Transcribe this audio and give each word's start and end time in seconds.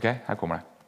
Ok, 0.00 0.04
her 0.26 0.34
kommer 0.34 0.56
det. 0.56 0.79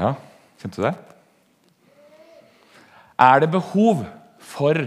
Ja, 0.00 0.14
kjente 0.60 0.80
du 0.80 0.86
det? 0.86 0.94
Er 3.20 3.42
det 3.42 3.50
behov 3.52 4.06
for 4.40 4.78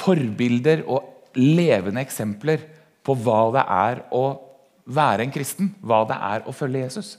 forbilder 0.00 0.82
og 0.84 1.32
levende 1.38 2.02
eksempler 2.04 2.66
på 3.06 3.16
hva 3.24 3.40
det 3.56 3.64
er 3.64 4.02
å 4.12 4.24
være 4.84 5.24
en 5.24 5.32
kristen? 5.32 5.72
Hva 5.80 6.02
det 6.10 6.18
er 6.28 6.44
å 6.44 6.52
følge 6.52 6.84
Jesus? 6.84 7.14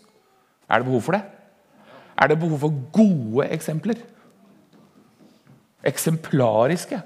Er 0.69 0.81
det 0.81 0.89
behov 0.91 1.01
for 1.07 1.17
det? 1.17 1.23
Er 2.21 2.29
det 2.29 2.37
behov 2.43 2.61
for 2.61 2.77
gode 2.93 3.49
eksempler? 3.57 3.97
Eksemplariske? 5.89 7.01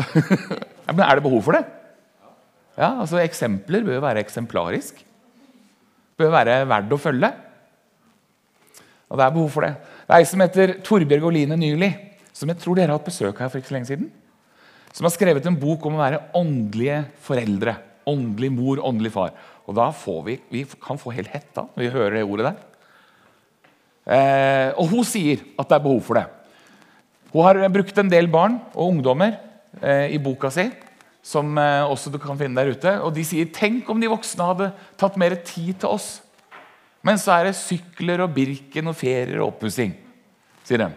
men 0.94 1.04
er 1.04 1.18
det 1.18 1.26
behov 1.26 1.42
for 1.42 1.58
det? 1.58 1.66
Ja, 2.78 2.94
altså 3.02 3.18
Eksempler 3.18 3.82
bør 3.84 3.98
jo 3.98 4.06
være 4.06 4.22
eksemplarisk. 4.22 5.09
Bør 6.20 6.34
være 6.34 6.60
verdt 6.68 6.92
å 6.92 7.00
følge. 7.00 7.30
Og 9.10 9.18
det 9.18 9.26
er 9.26 9.34
behov 9.34 9.50
for 9.54 9.66
det. 9.66 9.74
Det 10.06 10.14
er 10.14 10.22
ei 10.22 10.28
som 10.28 10.42
heter 10.44 10.72
Torbjørg 10.86 11.28
Oline 11.30 11.56
Nyli, 11.58 11.90
som 12.36 12.50
jeg 12.50 12.60
tror 12.60 12.78
dere 12.78 12.92
har 12.92 13.00
hatt 13.00 13.08
besøk 13.08 13.40
her 13.40 13.50
for 13.50 13.60
ikke 13.60 13.70
så 13.70 13.76
lenge 13.78 13.90
siden. 13.90 14.10
Som 14.94 15.06
har 15.06 15.14
skrevet 15.14 15.46
en 15.46 15.58
bok 15.58 15.86
om 15.86 15.96
å 15.96 16.02
være 16.02 16.24
åndelige 16.38 17.04
foreldre. 17.24 17.76
Åndelig 18.10 18.50
mor, 18.54 18.82
åndelig 18.86 19.12
far. 19.14 19.32
Og 19.66 19.76
da 19.78 19.90
får 19.94 20.20
vi, 20.26 20.36
vi 20.50 20.64
kan 20.82 20.98
få 20.98 21.14
helt 21.14 21.30
hetta 21.30 21.66
når 21.72 21.84
vi 21.84 21.94
hører 21.94 22.18
det 22.18 22.26
ordet 22.26 22.50
der. 22.50 22.66
Eh, 24.10 24.68
og 24.80 24.90
hun 24.90 25.06
sier 25.06 25.42
at 25.54 25.70
det 25.70 25.76
er 25.76 25.84
behov 25.84 26.00
for 26.06 26.18
det. 26.18 26.26
Hun 27.30 27.46
har 27.46 27.60
brukt 27.70 27.98
en 28.02 28.10
del 28.10 28.26
barn 28.30 28.58
og 28.72 28.96
ungdommer 28.96 29.36
eh, 29.78 30.10
i 30.16 30.18
boka 30.22 30.50
si, 30.50 30.66
som 31.22 31.58
eh, 31.60 31.84
også 31.84 32.12
du 32.12 32.18
kan 32.20 32.38
finne 32.40 32.56
der 32.60 32.72
ute. 32.74 32.96
Og 33.04 33.12
de 33.16 33.24
sier 33.26 33.50
tenk 33.54 33.88
om 33.90 34.00
de 34.00 34.10
voksne 34.10 34.46
hadde 34.52 34.70
tatt 35.00 35.18
mer 35.20 35.36
tid 35.44 35.80
til 35.82 35.92
oss. 35.92 36.08
Men 37.06 37.20
så 37.20 37.38
er 37.38 37.48
det 37.48 37.58
sykler 37.58 38.24
og 38.24 38.34
Birken 38.36 38.90
og 38.90 38.96
ferier 38.98 39.40
og 39.40 39.54
oppussing, 39.54 39.94
sier 40.68 40.82
de. 40.82 40.90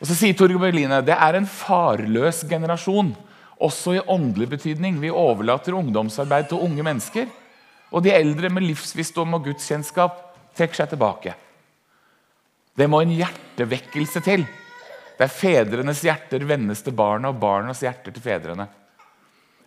Og 0.00 0.08
så 0.10 0.16
sier 0.18 0.36
Torgeir 0.36 0.60
Berline 0.60 0.98
det 1.06 1.14
er 1.16 1.38
en 1.38 1.48
farløs 1.48 2.42
generasjon, 2.50 3.14
også 3.64 3.94
i 3.96 4.02
åndelig 4.10 4.50
betydning. 4.56 4.98
Vi 5.00 5.12
overlater 5.12 5.76
ungdomsarbeid 5.78 6.50
til 6.50 6.60
unge 6.66 6.84
mennesker. 6.84 7.30
Og 7.94 8.02
de 8.04 8.12
eldre 8.12 8.50
med 8.52 8.66
livsvisdom 8.66 9.36
og 9.38 9.46
gudskjennskap 9.46 10.18
trekker 10.58 10.82
seg 10.82 10.92
tilbake. 10.92 11.32
Det 12.74 12.88
må 12.90 13.00
en 13.04 13.14
hjertevekkelse 13.14 14.20
til. 14.26 14.44
Der 15.14 15.30
fedrenes 15.30 16.02
hjerter 16.02 16.42
vendes 16.44 16.82
til 16.82 16.96
barna 16.98 17.30
og 17.30 17.38
barnas 17.40 17.84
hjerter 17.86 18.12
til 18.12 18.24
fedrene. 18.24 18.66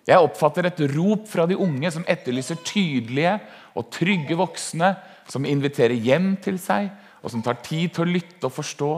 Jeg 0.08 0.24
oppfatter 0.24 0.70
et 0.70 0.80
rop 0.94 1.26
fra 1.28 1.44
de 1.50 1.58
unge 1.60 1.92
som 1.92 2.06
etterlyser 2.08 2.62
tydelige 2.64 3.34
og 3.76 3.90
trygge 3.92 4.38
voksne 4.40 4.94
som 5.28 5.46
inviterer 5.48 6.00
hjem 6.00 6.38
til 6.44 6.56
seg, 6.62 6.88
og 7.20 7.34
som 7.34 7.44
tar 7.44 7.60
tid 7.66 7.92
til 7.92 8.06
å 8.06 8.14
lytte 8.14 8.48
og 8.48 8.56
forstå 8.56 8.92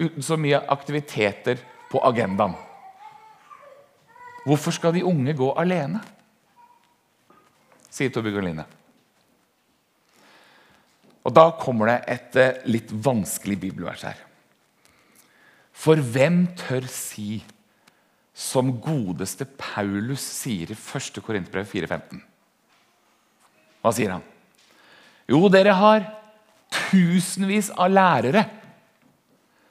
uten 0.00 0.26
så 0.26 0.38
mye 0.40 0.58
aktiviteter 0.74 1.60
på 1.90 2.02
agendaen. 2.02 2.56
Hvorfor 4.44 4.74
skal 4.76 4.92
de 4.96 5.06
unge 5.06 5.36
gå 5.38 5.52
alene? 5.56 6.02
sier 7.94 8.10
Torbjørg 8.10 8.40
Oline. 8.42 8.64
Og 11.24 11.32
Da 11.32 11.44
kommer 11.56 11.92
det 11.92 11.98
et 12.10 12.38
eh, 12.42 12.62
litt 12.68 12.90
vanskelig 12.90 13.56
bibelvers 13.62 14.02
her. 14.04 14.18
For 15.74 15.96
hvem 15.96 16.44
tør 16.58 16.88
si, 16.90 17.38
som 18.34 18.72
godeste 18.82 19.46
Paulus 19.46 20.22
sier 20.42 20.72
i 20.74 20.76
1. 20.76 21.20
Korintbrev 21.22 21.68
4,15? 21.70 22.18
Hva 23.84 23.92
sier 23.94 24.16
han? 24.16 24.24
Jo, 25.30 25.46
dere 25.52 25.76
har 25.78 26.08
tusenvis 26.90 27.70
av 27.78 27.92
lærere 27.94 28.42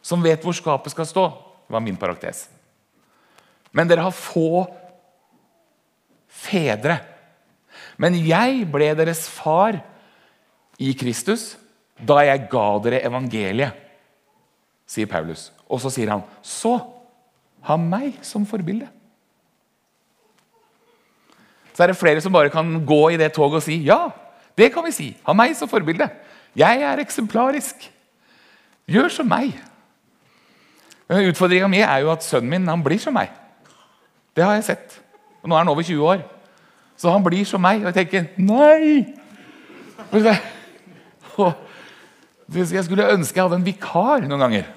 som 0.04 0.24
vet 0.24 0.44
hvor 0.44 0.56
skapet 0.56 0.94
skal 0.94 1.08
stå. 1.08 1.26
Det 1.68 1.76
var 1.76 1.84
min 1.84 2.00
paraktes. 2.00 2.46
Men 3.76 3.90
dere 3.90 4.06
har 4.06 4.16
få 4.16 4.64
fedre. 6.30 7.00
Men 8.00 8.16
jeg 8.16 8.64
ble 8.72 8.92
deres 8.98 9.26
far 9.32 9.80
i 10.82 10.94
Kristus 10.98 11.54
da 12.00 12.20
jeg 12.26 12.48
ga 12.52 12.68
dere 12.84 13.04
evangeliet, 13.06 13.76
sier 14.90 15.08
Paulus. 15.10 15.48
Og 15.70 15.80
så 15.82 15.92
sier 15.94 16.12
han, 16.12 16.24
så 16.42 16.76
ha 17.64 17.78
meg 17.80 18.20
som 18.26 18.46
forbilde. 18.48 18.90
Så 21.74 21.84
er 21.84 21.90
det 21.90 21.98
flere 21.98 22.22
som 22.22 22.34
bare 22.34 22.52
kan 22.54 22.76
gå 22.86 23.02
i 23.14 23.18
det 23.18 23.32
toget 23.34 23.62
og 23.62 23.66
si 23.66 23.80
ja, 23.88 24.12
det 24.58 24.70
kan 24.74 24.86
vi 24.86 24.94
si. 24.94 25.10
Ha 25.26 25.34
meg 25.34 25.56
som 25.58 25.70
forbilde. 25.70 26.08
Jeg 26.56 26.84
er 26.86 27.02
eksemplarisk. 27.02 27.88
Gjør 28.86 29.10
som 29.10 29.30
meg. 29.30 29.56
Utfordringa 31.10 31.68
mi 31.72 31.82
er 31.82 32.04
jo 32.04 32.12
at 32.14 32.26
sønnen 32.26 32.52
min 32.52 32.70
han 32.70 32.84
blir 32.86 33.02
som 33.02 33.16
meg. 33.16 33.32
Det 34.36 34.46
har 34.46 34.54
jeg 34.58 34.68
sett. 34.70 35.00
Og 35.42 35.50
Nå 35.50 35.56
er 35.56 35.64
han 35.64 35.72
over 35.74 35.84
20 35.84 36.06
år. 36.06 36.24
Så 36.98 37.12
han 37.12 37.24
blir 37.26 37.46
som 37.46 37.62
meg. 37.62 37.82
Og 37.82 37.90
jeg 37.90 37.96
tenker 38.00 38.26
nei! 38.38 39.14
Jeg 42.54 42.86
skulle 42.86 43.10
ønske 43.10 43.40
jeg 43.40 43.44
hadde 43.44 43.60
en 43.60 43.66
vikar 43.66 44.28
noen 44.28 44.46
ganger. 44.46 44.70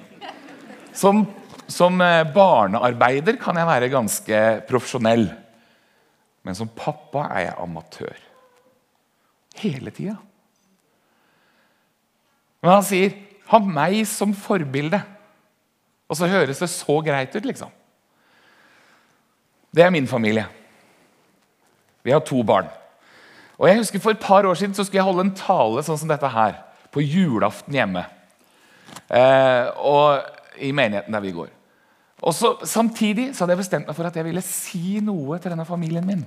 Som, 0.97 1.27
som 1.69 2.01
eh, 2.01 2.23
barnearbeider 2.35 3.39
kan 3.43 3.59
jeg 3.59 3.69
være 3.69 3.93
ganske 3.93 4.43
profesjonell. 4.69 5.27
Men 6.47 6.55
som 6.55 6.71
pappa 6.71 7.27
er 7.35 7.49
jeg 7.49 7.59
amatør. 7.65 8.23
Hele 9.59 9.91
tida. 9.91 10.17
Men 12.63 12.73
han 12.73 12.87
sier 12.87 13.13
'ha 13.47 13.59
meg 13.59 14.07
som 14.07 14.35
forbilde'. 14.35 15.03
Og 16.09 16.17
så 16.17 16.27
høres 16.27 16.59
det 16.59 16.71
så 16.71 17.01
greit 17.03 17.35
ut, 17.37 17.45
liksom. 17.45 17.71
Det 19.75 19.83
er 19.83 19.91
min 19.91 20.07
familie. 20.07 20.47
Vi 22.03 22.11
har 22.11 22.21
to 22.21 22.43
barn. 22.43 22.69
Og 23.59 23.69
jeg 23.69 23.77
husker 23.77 23.99
For 23.99 24.11
et 24.11 24.21
par 24.21 24.47
år 24.47 24.55
siden 24.55 24.75
så 24.75 24.85
skulle 24.85 25.01
jeg 25.01 25.05
holde 25.05 25.21
en 25.21 25.35
tale 25.35 25.83
sånn 25.83 25.99
som 25.99 26.09
dette 26.09 26.29
her 26.29 26.55
på 26.93 27.01
julaften 27.01 27.75
hjemme. 27.75 28.05
Eh, 29.11 29.67
og 29.77 30.23
I 30.59 30.73
menigheten 30.73 31.13
der 31.13 31.21
vi 31.21 31.35
går. 31.37 31.56
Og 32.25 32.35
så 32.35 32.55
Samtidig 32.65 33.31
så 33.35 33.45
hadde 33.45 33.57
jeg 33.57 33.65
bestemt 33.65 33.89
meg 33.89 33.97
for 33.97 34.09
at 34.09 34.17
jeg 34.17 34.25
ville 34.25 34.45
si 34.45 35.01
noe 35.05 35.39
til 35.41 35.53
denne 35.53 35.67
familien 35.69 36.07
min. 36.07 36.25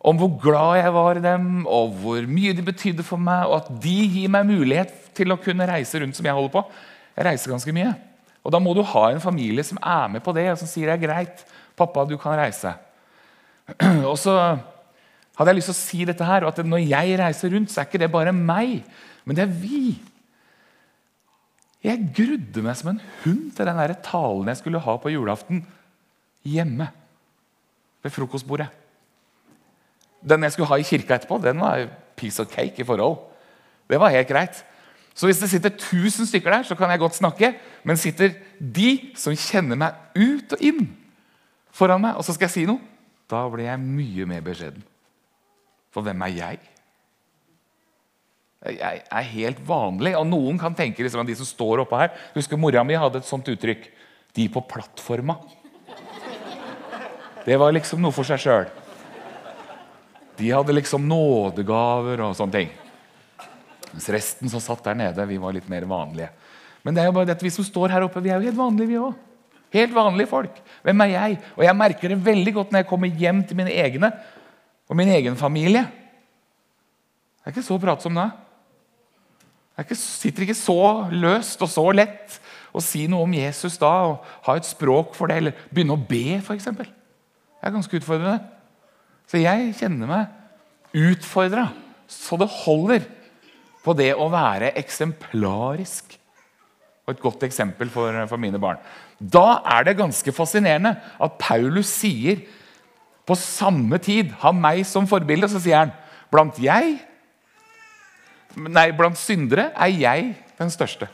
Om 0.00 0.16
hvor 0.16 0.32
glad 0.40 0.78
jeg 0.80 0.92
var 0.96 1.18
i 1.18 1.24
dem, 1.24 1.66
og 1.68 1.90
hvor 2.00 2.24
mye 2.24 2.54
de 2.56 2.64
betydde 2.64 3.04
for 3.04 3.20
meg. 3.20 3.50
Og 3.50 3.58
at 3.58 3.72
de 3.82 3.96
gir 4.08 4.32
meg 4.32 4.48
mulighet 4.48 4.94
til 5.16 5.32
å 5.32 5.40
kunne 5.40 5.68
reise 5.68 6.00
rundt 6.00 6.16
som 6.16 6.24
jeg 6.24 6.36
holder 6.36 6.54
på. 6.54 6.64
Jeg 7.18 7.26
reiser 7.28 7.52
ganske 7.52 7.74
mye. 7.76 7.92
Og 8.40 8.52
Da 8.54 8.60
må 8.62 8.72
du 8.72 8.80
ha 8.82 9.10
en 9.10 9.20
familie 9.20 9.64
som 9.66 9.78
er 9.84 10.08
med 10.08 10.24
på 10.24 10.32
det, 10.32 10.46
og 10.52 10.60
som 10.60 10.68
sier 10.68 10.88
det 10.88 10.96
er 10.96 11.04
greit. 11.04 11.44
Pappa, 11.76 12.06
du 12.08 12.16
kan 12.20 12.38
reise. 12.40 12.72
Og 14.10 14.16
så 14.18 14.32
hadde 15.36 15.52
jeg 15.52 15.58
lyst 15.60 15.70
til 15.70 15.76
å 15.76 15.80
si 15.80 16.06
dette 16.08 16.26
her, 16.26 16.44
og 16.44 16.50
at 16.50 16.66
når 16.66 16.82
jeg 16.82 17.18
reiser 17.20 17.52
rundt, 17.54 17.70
så 17.72 17.80
er 17.80 17.86
ikke 17.88 18.00
det 18.02 18.10
bare 18.12 18.32
meg, 18.34 18.80
men 19.24 19.36
det 19.38 19.44
er 19.46 19.52
vi. 19.62 19.94
Jeg 21.84 22.10
grudde 22.16 22.62
meg 22.64 22.76
som 22.76 22.92
en 22.92 23.02
hund 23.22 23.46
til 23.56 23.68
den 23.68 23.78
der 23.80 23.94
talen 24.04 24.50
jeg 24.52 24.60
skulle 24.60 24.82
ha 24.84 24.96
på 25.00 25.12
julaften 25.12 25.62
hjemme. 26.44 26.90
Ved 28.04 28.12
frokostbordet. 28.12 28.68
Den 30.20 30.44
jeg 30.44 30.52
skulle 30.52 30.68
ha 30.68 30.76
i 30.80 30.84
kirka 30.84 31.16
etterpå, 31.16 31.40
den 31.40 31.60
var 31.60 31.86
piece 32.16 32.42
of 32.42 32.52
cake 32.52 32.80
i 32.80 32.84
forhold. 32.84 33.16
Det 33.88 34.00
var 34.00 34.12
helt 34.12 34.28
greit. 34.28 34.64
Så 35.14 35.26
hvis 35.26 35.40
det 35.40 35.50
sitter 35.50 35.70
1000 35.70 36.26
stykker 36.26 36.50
der, 36.50 36.62
så 36.62 36.74
kan 36.74 36.90
jeg 36.90 36.98
godt 36.98 37.16
snakke. 37.16 37.54
Men 37.84 37.96
sitter 37.96 38.36
de 38.60 39.12
som 39.16 39.36
kjenner 39.36 39.76
meg 39.76 39.96
ut 40.16 40.52
og 40.52 40.62
inn 40.64 40.86
foran 41.72 42.02
meg, 42.02 42.16
og 42.16 42.24
så 42.24 42.34
skal 42.34 42.48
jeg 42.48 42.54
si 42.54 42.66
noe, 42.68 42.80
da 43.30 43.44
blir 43.48 43.68
jeg 43.68 43.80
mye 43.80 44.26
mer 44.28 44.44
beskjeden. 44.44 44.84
For 45.94 46.04
hvem 46.06 46.22
er 46.26 46.34
jeg? 46.34 46.60
Er 48.60 49.24
helt 49.32 49.60
vanlig. 49.64 50.12
Og 50.18 50.26
noen 50.28 50.58
kan 50.60 50.74
tenke 50.76 51.04
liksom, 51.04 51.24
de 51.26 51.36
som 51.38 51.48
står 51.48 51.80
oppe 51.86 51.96
her 51.96 52.10
Husker 52.34 52.60
mora 52.60 52.82
mi 52.84 52.98
hadde 52.98 53.22
et 53.22 53.28
sånt 53.28 53.48
uttrykk. 53.48 53.88
De 54.36 54.46
på 54.52 54.62
plattforma. 54.68 55.38
Det 57.44 57.56
var 57.56 57.72
liksom 57.72 58.02
noe 58.04 58.14
for 58.14 58.28
seg 58.28 58.42
sjøl. 58.42 58.68
De 60.36 60.52
hadde 60.52 60.76
liksom 60.76 61.08
nådegaver 61.08 62.20
og 62.24 62.36
sånne 62.36 62.56
ting. 62.58 62.70
Mens 63.90 64.06
resten 64.12 64.52
som 64.52 64.62
satt 64.62 64.84
der 64.86 64.98
nede, 64.98 65.24
vi 65.26 65.40
var 65.40 65.56
litt 65.56 65.68
mer 65.68 65.86
vanlige. 65.88 66.30
Men 66.84 66.94
det 66.94 67.02
er 67.02 67.10
jo 67.10 67.16
bare 67.16 67.28
dette, 67.28 67.44
vi 67.44 67.52
som 67.52 67.66
står 67.66 67.92
her 67.92 68.06
oppe, 68.06 68.22
vi 68.24 68.30
er 68.30 68.38
jo 68.38 68.48
helt 68.48 68.60
vanlige, 68.60 68.88
vi 68.88 69.00
òg. 69.00 69.16
Helt 69.74 69.94
vanlige 69.94 70.30
folk. 70.30 70.60
Hvem 70.86 71.02
er 71.04 71.10
jeg? 71.12 71.40
Og 71.56 71.64
jeg 71.66 71.78
merker 71.78 72.12
det 72.12 72.20
veldig 72.26 72.54
godt 72.56 72.72
når 72.72 72.82
jeg 72.82 72.90
kommer 72.90 73.20
hjem 73.24 73.42
til 73.46 73.58
mine 73.58 73.74
egne 73.82 74.12
og 74.90 74.98
min 74.98 75.10
egen 75.14 75.36
familie. 75.38 75.84
Det 77.40 77.50
er 77.50 77.54
ikke 77.54 77.66
så 77.66 77.78
pratsom 77.82 78.16
da. 78.18 78.30
Det 79.88 79.96
sitter 79.96 80.44
ikke 80.44 80.58
så 80.58 81.08
løst 81.12 81.62
og 81.64 81.70
så 81.72 81.86
lett 81.94 82.38
å 82.76 82.82
si 82.84 83.06
noe 83.10 83.24
om 83.26 83.34
Jesus 83.34 83.78
da 83.80 83.90
og 84.10 84.26
ha 84.46 84.56
et 84.58 84.68
språk 84.68 85.14
for 85.16 85.30
det, 85.30 85.38
eller 85.40 85.62
begynne 85.72 85.96
å 85.96 86.06
be, 86.10 86.38
f.eks. 86.38 86.68
Det 86.70 86.86
er 86.86 87.74
ganske 87.74 87.96
utfordrende. 87.98 88.38
Så 89.30 89.40
jeg 89.40 89.72
kjenner 89.78 90.10
meg 90.10 91.00
utfordra 91.10 91.68
så 92.10 92.38
det 92.40 92.50
holder 92.64 93.04
på 93.84 93.94
det 93.96 94.10
å 94.18 94.26
være 94.32 94.72
eksemplarisk. 94.80 96.16
Og 97.06 97.14
et 97.14 97.22
godt 97.22 97.44
eksempel 97.46 97.90
for, 97.92 98.14
for 98.30 98.42
mine 98.42 98.58
barn. 98.60 98.80
Da 99.18 99.60
er 99.76 99.86
det 99.86 99.98
ganske 99.98 100.34
fascinerende 100.34 100.96
at 100.98 101.38
Paulus 101.40 101.92
sier 102.00 102.42
på 103.26 103.36
samme 103.38 104.00
tid 104.02 104.34
ha 104.42 104.52
meg 104.54 104.82
som 104.88 105.08
forbilde. 105.10 105.48
Så 105.50 105.62
sier 105.62 105.84
han 105.84 105.94
blant 106.32 106.58
jeg 106.62 106.98
Nei, 108.56 108.90
blant 108.96 109.18
syndere 109.18 109.70
er 109.76 109.92
jeg 109.94 110.34
den 110.58 110.70
største. 110.72 111.06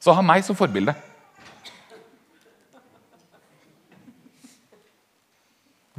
Så 0.00 0.14
ha 0.16 0.22
meg 0.24 0.44
som 0.46 0.56
forbilde. 0.56 0.94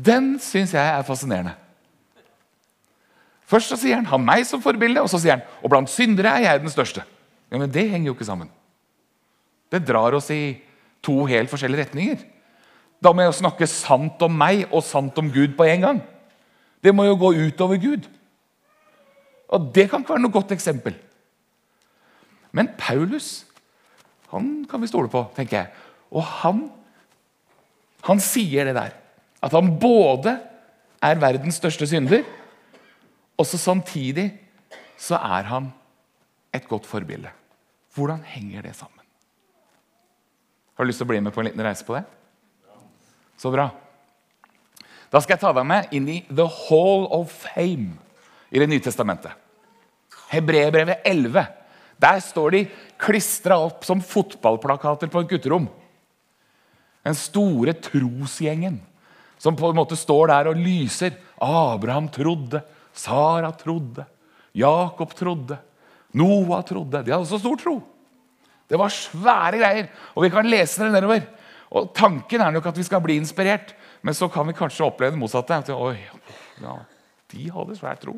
Den 0.01 0.33
syns 0.41 0.73
jeg 0.73 0.81
er 0.81 1.05
fascinerende. 1.05 1.53
Først 3.45 3.69
så 3.69 3.77
sier 3.77 3.99
han 3.99 4.05
'ha 4.05 4.17
meg 4.17 4.45
som 4.45 4.61
forbilde', 4.61 5.01
og 5.01 5.09
så 5.09 5.19
sier 5.19 5.31
han 5.31 5.41
'og 5.61 5.69
blant 5.69 5.89
syndere 5.89 6.29
er 6.29 6.39
jeg 6.39 6.59
den 6.59 6.69
største'. 6.69 7.03
Ja, 7.51 7.57
Men 7.57 7.71
det 7.71 7.89
henger 7.89 8.07
jo 8.07 8.13
ikke 8.13 8.25
sammen. 8.25 8.49
Det 9.71 9.87
drar 9.87 10.13
oss 10.13 10.29
i 10.29 10.61
to 11.03 11.25
helt 11.25 11.49
forskjellige 11.49 11.81
retninger. 11.81 12.17
Da 13.03 13.11
må 13.11 13.21
jeg 13.21 13.33
snakke 13.33 13.67
sant 13.67 14.21
om 14.21 14.31
meg 14.31 14.67
og 14.71 14.83
sant 14.83 15.17
om 15.17 15.31
Gud 15.31 15.57
på 15.57 15.63
en 15.63 15.81
gang. 15.81 16.01
Det 16.83 16.95
må 16.95 17.03
jo 17.03 17.15
gå 17.15 17.47
utover 17.47 17.77
Gud. 17.77 18.07
Og 19.51 19.71
det 19.75 19.87
kan 19.89 20.03
ikke 20.03 20.15
være 20.15 20.23
noe 20.23 20.33
godt 20.33 20.53
eksempel. 20.55 20.95
Men 22.55 22.71
Paulus 22.79 23.45
han 24.31 24.63
kan 24.69 24.79
vi 24.79 24.87
stole 24.87 25.11
på, 25.11 25.25
tenker 25.35 25.57
jeg. 25.57 25.71
Og 26.15 26.23
han, 26.23 26.63
han 28.07 28.21
sier 28.23 28.69
det 28.69 28.77
der. 28.77 28.93
At 29.43 29.51
han 29.57 29.73
både 29.81 30.37
er 31.03 31.19
verdens 31.19 31.57
største 31.59 31.87
synder, 31.89 32.23
og 33.35 33.47
så 33.49 33.59
samtidig 33.59 34.29
så 35.01 35.17
er 35.17 35.49
han 35.49 35.71
et 36.53 36.67
godt 36.69 36.87
forbilde. 36.87 37.31
Hvordan 37.95 38.23
henger 38.23 38.63
det 38.63 38.75
sammen? 38.77 39.03
Har 40.77 40.85
du 40.85 40.91
lyst 40.91 41.01
til 41.01 41.09
å 41.09 41.11
bli 41.11 41.19
med 41.19 41.33
på 41.35 41.41
en 41.41 41.49
liten 41.49 41.65
reise 41.65 41.85
på 41.85 41.97
det? 41.97 42.05
Så 43.41 43.51
bra. 43.51 43.67
Da 45.11 45.19
skal 45.19 45.35
jeg 45.35 45.43
ta 45.43 45.51
deg 45.57 45.67
med 45.67 45.91
inn 45.97 46.07
i 46.07 46.21
The 46.29 46.45
Hall 46.69 47.09
of 47.11 47.33
Fame 47.33 47.97
i 48.51 48.59
Det 48.61 48.69
nye 48.69 48.83
testamentet. 48.83 49.40
Hebreerbrevet 50.31 51.03
11. 51.07 51.45
Der 52.01 52.21
står 52.23 52.55
de 52.55 52.61
klistra 53.01 53.57
opp 53.61 53.85
som 53.85 54.01
fotballplakater 54.01 55.11
på 55.11 55.23
et 55.23 55.33
gutterom. 55.35 55.67
Den 57.05 57.17
store 57.17 57.75
trosgjengen 57.81 58.79
som 59.41 59.57
på 59.57 59.71
en 59.71 59.77
måte 59.77 59.97
står 59.97 60.31
der 60.31 60.51
og 60.51 60.61
lyser. 60.61 61.17
Abraham 61.41 62.07
trodde, 62.13 62.61
Sara 62.93 63.51
trodde, 63.57 64.05
Jakob 64.53 65.13
trodde, 65.17 65.57
Noah 66.13 66.63
trodde. 66.67 67.03
De 67.03 67.13
hadde 67.13 67.29
så 67.29 67.39
stor 67.41 67.57
tro. 67.57 67.79
Det 68.69 68.79
var 68.79 68.93
svære 68.93 69.59
greier, 69.59 69.87
og 70.15 70.23
vi 70.23 70.31
kan 70.31 70.47
lese 70.47 70.83
det 70.83 70.93
nedover. 70.93 71.25
Og 71.71 71.89
Tanken 71.95 72.43
er 72.43 72.53
nok 72.55 72.67
at 72.69 72.77
vi 72.77 72.85
skal 72.87 73.01
bli 73.03 73.17
inspirert, 73.19 73.73
men 74.03 74.15
så 74.15 74.29
kan 74.31 74.47
vi 74.47 74.55
kanskje 74.55 74.85
oppleve 74.85 75.15
det 75.15 75.19
motsatte. 75.19 75.57
At, 75.63 75.71
Oi, 75.71 75.97
ja, 76.61 76.75
de 77.33 77.47
hadde 77.51 77.77
svær 77.79 77.99
tro. 77.99 78.17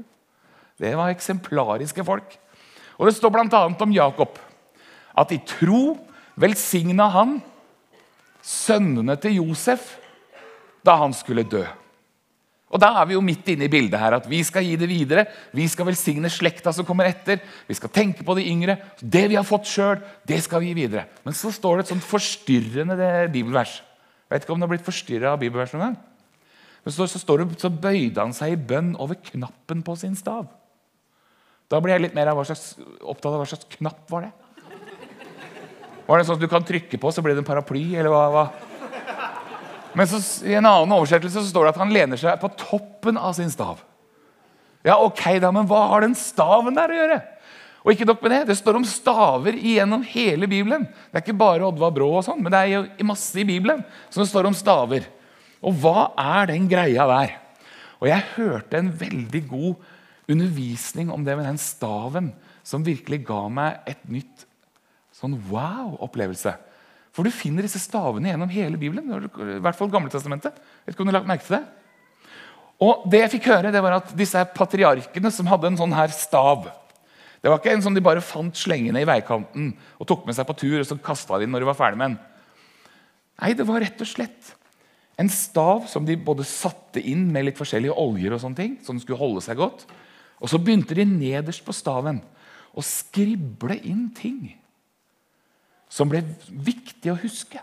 Det 0.84 0.94
var 1.00 1.14
eksemplariske 1.14 2.04
folk. 2.06 2.36
Og 3.00 3.08
Det 3.08 3.16
står 3.16 3.32
bl.a. 3.34 3.64
om 3.68 3.96
Jakob 3.96 4.40
at 5.14 5.32
i 5.32 5.40
tro 5.46 5.96
velsigna 6.40 7.08
han 7.14 7.38
sønnene 8.44 9.16
til 9.22 9.40
Josef 9.40 9.94
da 10.84 10.98
han 11.00 11.14
skulle 11.16 11.46
dø. 11.48 11.64
Og 12.74 12.82
Da 12.82 12.90
er 12.98 13.06
vi 13.06 13.14
jo 13.14 13.22
midt 13.22 13.52
inne 13.54 13.68
i 13.68 13.72
bildet 13.72 14.02
her 14.02 14.16
at 14.18 14.26
vi 14.26 14.40
skal 14.44 14.66
gi 14.66 14.74
det 14.82 14.90
videre. 14.90 15.28
Vi 15.54 15.68
skal 15.70 15.86
velsigne 15.86 16.30
slekta 16.34 16.74
som 16.74 16.86
kommer 16.86 17.06
etter. 17.06 17.38
Vi 17.68 17.78
skal 17.78 17.92
tenke 17.94 18.26
på 18.26 18.34
de 18.34 18.48
yngre. 18.50 18.80
Det 18.98 19.28
vi 19.30 19.38
har 19.38 19.46
fått 19.46 19.70
sjøl, 19.70 20.02
det 20.26 20.42
skal 20.42 20.64
vi 20.64 20.72
gi 20.72 20.80
videre. 20.82 21.06
Men 21.24 21.38
så 21.38 21.54
står 21.54 21.78
det 21.78 21.86
et 21.86 21.92
sånt 21.94 22.08
forstyrrende 22.08 22.98
bibelvers. 23.30 23.84
Vet 24.26 24.44
ikke 24.44 24.56
om 24.56 24.60
det 24.60 24.66
har 24.66 24.74
blitt 24.74 24.90
forstyrra 24.90 25.36
av 25.36 25.44
bibelvers 25.44 25.76
noen 25.76 25.86
gang. 25.86 26.00
Men 26.84 26.96
så, 26.96 27.06
så, 27.08 27.22
det, 27.22 27.62
så 27.62 27.70
bøyde 27.70 28.20
han 28.20 28.34
seg 28.36 28.56
i 28.56 28.60
bønn 28.74 28.96
over 28.98 29.22
knappen 29.22 29.86
på 29.86 29.96
sin 30.02 30.18
stav. 30.18 30.50
Da 31.74 31.80
blir 31.82 31.96
jeg 31.96 32.06
litt 32.06 32.18
mer 32.18 32.30
av 32.30 32.38
slags, 32.46 32.76
opptatt 33.02 33.32
av 33.32 33.40
hva 33.42 33.48
slags 33.50 33.70
knapp 33.80 34.04
var 34.14 34.28
det. 34.28 34.34
Var 36.06 36.20
det 36.20 36.28
sånn 36.28 36.38
at 36.38 36.44
du 36.44 36.52
kan 36.52 36.66
trykke 36.68 37.00
på, 37.02 37.12
så 37.16 37.24
blir 37.26 37.34
det 37.34 37.42
en 37.42 37.48
paraply? 37.48 37.82
eller 37.96 38.12
hva? 38.14 38.28
hva? 38.30 38.46
Men 39.98 40.10
så, 40.10 40.20
i 40.46 40.54
en 40.58 40.68
annen 40.68 40.94
oversettelse 40.94 41.40
så 41.40 41.50
står 41.50 41.66
det 41.66 41.74
at 41.74 41.82
han 41.82 41.94
lener 41.94 42.20
seg 42.20 42.38
på 42.42 42.52
toppen 42.60 43.18
av 43.18 43.34
sin 43.38 43.50
stav. 43.54 43.82
Ja, 44.84 45.00
ok 45.00 45.24
da, 45.40 45.50
Men 45.56 45.70
hva 45.70 45.86
har 45.94 46.04
den 46.04 46.16
staven 46.18 46.76
der 46.76 46.92
å 46.92 46.98
gjøre? 46.98 47.20
Og 47.84 47.92
ikke 47.94 48.08
nok 48.08 48.22
med 48.24 48.32
Det 48.32 48.42
det 48.52 48.58
står 48.60 48.78
om 48.80 48.86
staver 48.88 49.58
gjennom 49.60 50.04
hele 50.08 50.48
Bibelen. 50.48 50.86
Det 51.12 51.20
er 51.20 51.26
ikke 51.26 51.40
bare 51.40 51.66
Oddvar 51.68 51.92
Brå, 51.96 52.10
og 52.20 52.26
sånn, 52.26 52.44
men 52.44 52.54
det 52.54 52.62
er 52.62 53.08
masse 53.08 53.36
i 53.40 53.48
Bibelen 53.48 53.82
som 54.10 54.24
det 54.24 54.30
står 54.30 54.48
om 54.48 54.56
staver. 54.56 55.08
Og 55.64 55.76
hva 55.84 56.12
er 56.20 56.52
den 56.52 56.70
greia 56.72 57.08
der? 57.10 57.40
Og 58.04 58.10
Jeg 58.12 58.30
hørte 58.36 58.80
en 58.80 58.92
veldig 59.00 59.42
god 59.48 59.92
undervisning 60.32 61.12
om 61.12 61.24
det 61.26 61.36
med 61.38 61.48
den 61.48 61.60
staven 61.62 62.32
som 62.64 62.86
virkelig 62.86 63.24
ga 63.28 63.42
meg 63.52 63.84
et 63.90 64.04
nytt 64.08 64.46
sånn 65.14 65.36
wow-opplevelse. 65.50 66.54
For 67.14 67.28
du 67.28 67.34
finner 67.34 67.66
disse 67.66 67.82
stavene 67.82 68.32
gjennom 68.32 68.52
hele 68.52 68.80
Bibelen. 68.80 69.12
i 69.12 69.60
hvert 69.62 69.78
fall 69.78 69.92
Gamletestamentet. 69.94 70.56
Vet 70.86 70.96
ikke 70.96 71.06
om 71.06 71.12
du 71.12 71.14
lagt 71.14 71.30
merke 71.30 71.46
til 71.46 71.60
det? 71.60 71.64
Og 72.84 73.06
det 73.12 73.22
jeg 73.22 73.34
fikk 73.36 73.52
høre, 73.52 73.72
det 73.72 73.84
var 73.86 74.00
at 74.00 74.16
disse 74.18 74.40
patriarkene 74.56 75.32
som 75.32 75.48
hadde 75.52 75.70
en 75.70 75.78
sånn 75.80 75.94
her 75.96 76.12
stav 76.16 76.66
Det 77.44 77.52
var 77.52 77.60
ikke 77.60 77.76
en 77.76 77.84
som 77.86 77.94
de 77.94 78.02
bare 78.04 78.24
fant 78.24 78.56
slengende 78.56 79.04
i 79.04 79.08
veikanten 79.08 79.74
og 80.00 80.08
tok 80.10 80.26
med 80.26 80.36
seg 80.36 80.48
på 80.48 80.56
tur 80.58 80.80
og 80.80 80.88
så 80.88 80.96
de 80.96 81.48
når 81.48 81.64
de 81.64 81.70
var 81.70 81.78
ferdig 81.78 82.00
med 82.00 82.14
den. 82.14 82.20
Nei, 83.42 83.54
det 83.54 83.68
var 83.68 83.84
rett 83.84 84.00
og 84.00 84.08
slett 84.08 84.54
en 85.20 85.30
stav 85.30 85.86
som 85.92 86.06
de 86.08 86.16
både 86.18 86.46
satte 86.48 87.02
inn 87.02 87.28
med 87.32 87.46
litt 87.46 87.60
forskjellige 87.60 87.94
oljer, 88.02 88.34
og 88.34 88.42
sånne 88.42 88.58
ting, 88.58 88.78
så 88.82 88.96
den 88.96 89.02
skulle 89.04 89.20
holde 89.20 89.44
seg 89.46 89.60
godt. 89.60 89.84
Og 90.42 90.50
så 90.52 90.60
begynte 90.60 90.96
de 90.98 91.06
nederst 91.08 91.64
på 91.66 91.76
staven 91.76 92.22
å 92.74 92.84
skrible 92.86 93.78
inn 93.86 94.08
ting 94.16 94.54
som 95.92 96.10
ble 96.10 96.24
viktig 96.50 97.12
å 97.14 97.20
huske. 97.22 97.62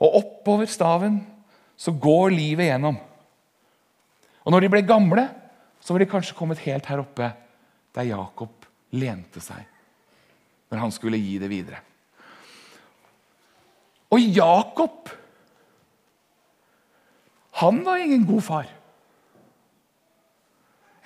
Og 0.00 0.16
oppover 0.22 0.70
staven 0.70 1.20
så 1.80 1.92
går 1.94 2.34
livet 2.34 2.70
gjennom. 2.70 2.96
Og 4.44 4.52
når 4.52 4.64
de 4.64 4.72
ble 4.72 4.82
gamle, 4.88 5.26
så 5.80 5.94
var 5.94 6.02
de 6.02 6.10
kanskje 6.10 6.36
kommet 6.36 6.62
helt 6.64 6.88
her 6.90 7.02
oppe 7.02 7.30
der 7.94 8.08
Jakob 8.10 8.66
lente 8.96 9.42
seg 9.42 9.62
når 10.70 10.82
han 10.84 10.92
skulle 10.94 11.18
gi 11.18 11.38
det 11.42 11.48
videre. 11.50 11.80
Og 14.10 14.22
Jakob 14.22 15.10
han 17.60 17.82
var 17.84 18.00
ingen 18.00 18.22
god 18.24 18.42
far. 18.42 18.68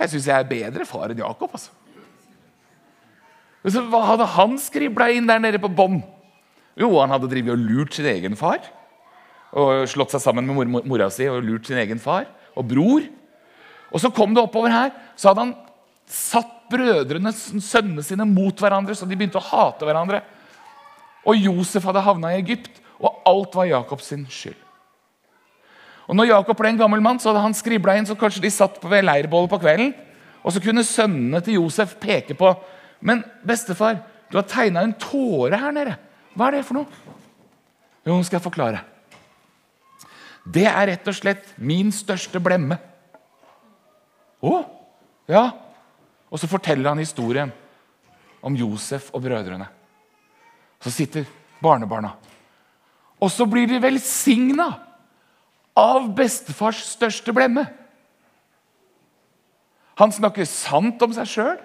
Jeg 0.00 0.10
syns 0.12 0.28
jeg 0.28 0.36
er 0.36 0.48
bedre 0.48 0.86
far 0.88 1.12
enn 1.12 1.22
Jakob. 1.22 1.50
altså. 1.54 1.70
Så 3.64 3.80
hva 3.88 4.02
hadde 4.10 4.26
han 4.34 4.58
skribla 4.60 5.08
inn 5.14 5.28
der 5.28 5.40
nede 5.40 5.60
på 5.62 5.72
bånn? 5.72 6.02
Jo, 6.76 6.90
han 6.98 7.12
hadde 7.14 7.30
drivet 7.30 7.54
og 7.54 7.62
lurt 7.62 7.96
sin 7.96 8.08
egen 8.10 8.34
far. 8.36 8.60
Og 9.54 9.86
slått 9.88 10.12
seg 10.12 10.24
sammen 10.24 10.46
med 10.46 10.68
mor 10.68 10.82
mora 10.84 11.06
si 11.14 11.28
og 11.30 11.44
lurt 11.46 11.70
sin 11.70 11.78
egen 11.80 12.02
far 12.02 12.26
og 12.58 12.66
bror. 12.70 13.06
Og 13.94 14.02
så 14.02 14.10
kom 14.10 14.34
det 14.34 14.42
oppover 14.42 14.74
her, 14.74 14.90
så 15.14 15.30
hadde 15.30 15.46
han 15.46 15.54
satt 16.10 16.50
brødrene, 16.72 17.30
sønnene 17.32 18.02
sine, 18.02 18.26
mot 18.26 18.58
hverandre, 18.58 18.96
så 18.96 19.06
de 19.06 19.14
begynte 19.14 19.38
å 19.38 19.46
hate 19.46 19.86
hverandre. 19.86 20.24
Og 21.24 21.38
Josef 21.38 21.86
hadde 21.86 22.02
havna 22.04 22.32
i 22.34 22.40
Egypt, 22.40 22.82
og 22.98 23.22
alt 23.28 23.54
var 23.54 23.70
Jakobs 23.70 24.10
skyld. 24.10 24.63
Og 26.08 26.16
når 26.16 26.30
Jakob 26.30 26.58
ble 26.58 26.72
en 26.74 26.80
gammel 26.80 27.02
mann, 27.04 27.20
så 27.20 27.30
hadde 27.30 27.44
han 27.46 27.56
skribla 27.56 27.96
inn 27.96 28.08
så 28.08 28.16
kanskje 28.18 28.42
de 28.44 28.52
satt 28.52 28.80
ved 28.82 29.06
leirbålet 29.06 29.52
på 29.52 29.60
kvelden 29.62 29.94
Og 30.44 30.52
så 30.52 30.60
kunne 30.60 30.84
sønnene 30.84 31.40
til 31.44 31.56
Josef 31.60 31.96
peke 32.00 32.36
på 32.36 32.50
Men 33.00 33.22
bestefar, 33.44 34.02
du 34.30 34.38
har 34.38 34.48
tegna 34.48 34.82
en 34.84 34.96
tåre 34.96 35.58
her 35.60 35.72
nede. 35.72 35.96
Hva 36.34 36.48
er 36.48 36.58
det 36.58 36.66
for 36.66 36.80
noe? 36.80 37.02
Jo, 38.04 38.16
nå 38.16 38.24
skal 38.24 38.38
jeg 38.38 38.46
forklare. 38.46 38.80
Det 40.44 40.64
er 40.68 40.88
rett 40.90 41.08
og 41.08 41.16
slett 41.16 41.52
min 41.56 41.92
største 41.94 42.40
blemme. 42.42 42.76
Å? 44.44 44.54
Ja. 45.30 45.44
Og 46.28 46.40
så 46.40 46.48
forteller 46.50 46.90
han 46.90 47.00
historien 47.00 47.52
om 48.44 48.56
Josef 48.58 49.08
og 49.14 49.22
brødrene. 49.24 49.68
Så 50.84 50.92
sitter 50.92 51.28
barnebarna. 51.64 52.12
Og 53.22 53.30
så 53.32 53.46
blir 53.48 53.68
de 53.70 53.80
velsigna 53.80 54.68
av 55.78 56.08
bestefars 56.16 56.82
største 56.86 57.34
blemme. 57.34 57.66
Han 59.98 60.14
snakker 60.14 60.46
sant 60.48 61.02
om 61.02 61.14
seg 61.14 61.30
sjøl, 61.30 61.58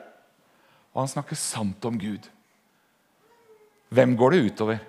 og 0.93 1.03
han 1.03 1.11
snakker 1.11 1.37
sant 1.37 1.85
om 1.85 1.97
Gud. 2.01 2.27
Hvem 3.89 4.13
går 4.17 4.35
det 4.35 4.43
utover? 4.49 4.79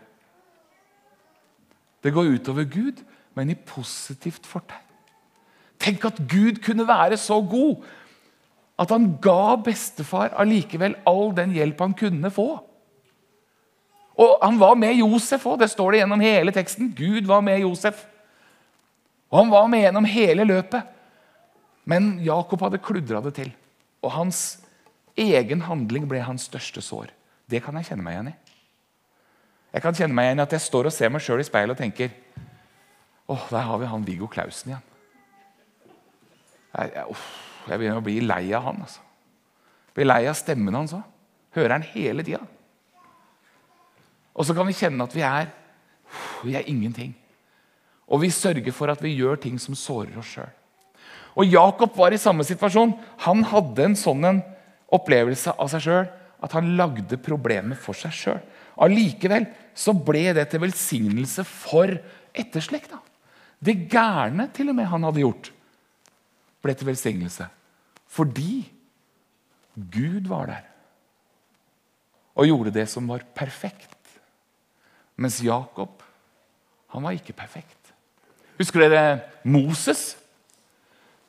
Det 2.04 2.12
går 2.12 2.34
utover 2.36 2.68
Gud, 2.68 3.00
men 3.36 3.52
i 3.52 3.56
positivt 3.56 4.48
fortegn. 4.48 4.86
Tenk 5.80 6.04
at 6.04 6.18
Gud 6.28 6.60
kunne 6.64 6.88
være 6.88 7.16
så 7.16 7.38
god 7.40 7.80
at 8.80 8.92
han 8.92 9.06
ga 9.20 9.56
bestefar 9.60 10.34
allikevel 10.40 10.96
all 11.08 11.32
den 11.36 11.52
hjelp 11.56 11.80
han 11.84 11.96
kunne 11.96 12.30
få. 12.32 12.48
Og 14.20 14.38
Han 14.42 14.60
var 14.60 14.74
med 14.76 14.98
Josef 15.00 15.46
òg, 15.46 15.60
det 15.60 15.70
står 15.72 15.92
det 15.92 16.00
gjennom 16.02 16.20
hele 16.20 16.52
teksten. 16.52 16.92
Gud 16.96 17.28
var 17.28 17.40
med 17.40 17.60
Josef. 17.60 18.04
Og 19.30 19.38
Han 19.38 19.50
var 19.50 19.68
med 19.70 19.84
gjennom 19.84 20.08
hele 20.10 20.44
løpet. 20.44 20.82
Men 21.84 22.18
Jakob 22.22 22.60
hadde 22.62 22.82
kludra 22.82 23.22
det 23.24 23.34
til. 23.38 23.52
Og 24.02 24.12
hans 24.12 24.60
egen 25.18 25.62
handling 25.66 26.06
ble 26.08 26.22
hans 26.24 26.48
største 26.50 26.82
sår. 26.82 27.10
Det 27.50 27.62
kan 27.64 27.76
jeg 27.78 27.90
kjenne 27.90 28.04
meg 28.04 28.16
igjen 28.16 28.32
i. 28.32 28.36
Jeg 29.70 29.82
kan 29.84 29.94
kjenne 29.94 30.16
meg 30.16 30.28
igjen 30.28 30.42
i 30.42 30.46
at 30.46 30.54
jeg 30.56 30.66
står 30.66 30.88
og 30.90 30.94
ser 30.94 31.12
meg 31.12 31.22
sjøl 31.22 31.42
i 31.42 31.46
speilet 31.46 31.76
og 31.76 31.78
tenker 31.78 32.10
åh, 33.30 33.44
der 33.52 33.62
har 33.62 33.78
vi 33.78 33.86
han 33.86 34.06
Viggo 34.06 34.26
Klausen 34.30 34.72
igjen. 34.72 34.86
Jeg, 36.74 36.90
jeg, 36.94 37.04
oh, 37.06 37.26
jeg 37.68 37.78
begynner 37.78 38.00
å 38.00 38.06
bli 38.06 38.16
lei 38.22 38.42
av 38.54 38.66
han. 38.66 38.82
altså. 38.82 39.02
Blir 39.94 40.08
lei 40.10 40.24
av 40.30 40.38
stemmen 40.38 40.74
hans 40.74 40.94
òg. 40.96 41.06
Hører 41.54 41.76
han 41.76 41.86
hele 41.94 42.26
tida. 42.26 42.42
Og 44.34 44.46
så 44.46 44.54
kan 44.54 44.66
vi 44.66 44.76
kjenne 44.78 45.06
at 45.06 45.14
vi 45.14 45.22
er 45.26 45.50
vi 46.42 46.54
er 46.58 46.66
ingenting. 46.66 47.14
Og 48.10 48.24
vi 48.24 48.32
sørger 48.34 48.74
for 48.74 48.90
at 48.92 49.02
vi 49.02 49.14
gjør 49.16 49.38
ting 49.40 49.58
som 49.62 49.76
sårer 49.78 50.16
oss 50.18 50.34
sjøl. 50.34 50.50
Og 51.38 51.46
Jakob 51.46 51.94
var 51.96 52.12
i 52.12 52.18
samme 52.18 52.44
situasjon. 52.46 52.96
Han 53.26 53.44
hadde 53.46 53.84
en 53.86 53.98
sånn 53.98 54.26
en 54.26 54.40
opplevelse 54.90 55.54
av 55.54 55.70
seg 55.70 55.84
sjøl 55.86 56.08
at 56.40 56.56
han 56.56 56.74
lagde 56.78 57.20
problemer 57.22 57.78
for 57.78 57.96
seg 57.96 58.16
sjøl. 58.16 58.40
Allikevel 58.80 59.46
så 59.76 59.94
ble 59.94 60.30
det 60.36 60.48
til 60.50 60.64
velsignelse 60.64 61.44
for 61.46 61.92
etterslekta. 62.34 62.98
Det 63.60 63.76
gærne 63.92 64.48
til 64.56 64.72
og 64.72 64.78
med 64.78 64.88
han 64.88 65.04
hadde 65.04 65.22
gjort, 65.22 65.50
ble 66.64 66.74
til 66.76 66.90
velsignelse 66.90 67.46
fordi 68.10 68.64
Gud 69.78 70.26
var 70.26 70.48
der 70.50 70.64
og 72.34 72.48
gjorde 72.48 72.72
det 72.74 72.86
som 72.90 73.06
var 73.10 73.22
perfekt. 73.36 73.94
Mens 75.20 75.38
Jakob, 75.44 76.02
han 76.90 77.04
var 77.04 77.14
ikke 77.14 77.36
perfekt. 77.36 77.79
Husker 78.60 78.84
dere 78.84 79.04
Moses? 79.48 80.14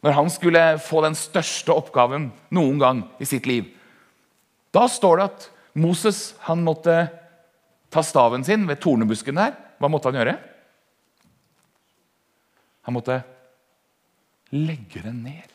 Når 0.02 0.18
han 0.18 0.30
skulle 0.34 0.62
få 0.82 1.04
den 1.06 1.16
største 1.16 1.74
oppgaven 1.74 2.32
noen 2.52 2.80
gang 2.82 3.04
i 3.22 3.28
sitt 3.30 3.48
liv. 3.48 3.70
Da 4.74 4.88
står 4.90 5.20
det 5.20 5.28
at 5.30 5.50
Moses 5.80 6.32
han 6.48 6.64
måtte 6.66 6.96
ta 7.92 8.04
staven 8.04 8.44
sin 8.48 8.66
ved 8.68 8.82
tornebusken 8.84 9.38
der. 9.38 9.54
Hva 9.80 9.90
måtte 9.92 10.10
han 10.10 10.20
gjøre? 10.20 10.36
Han 12.88 12.98
måtte 12.98 13.22
legge 14.52 15.04
den 15.06 15.22
ned. 15.24 15.48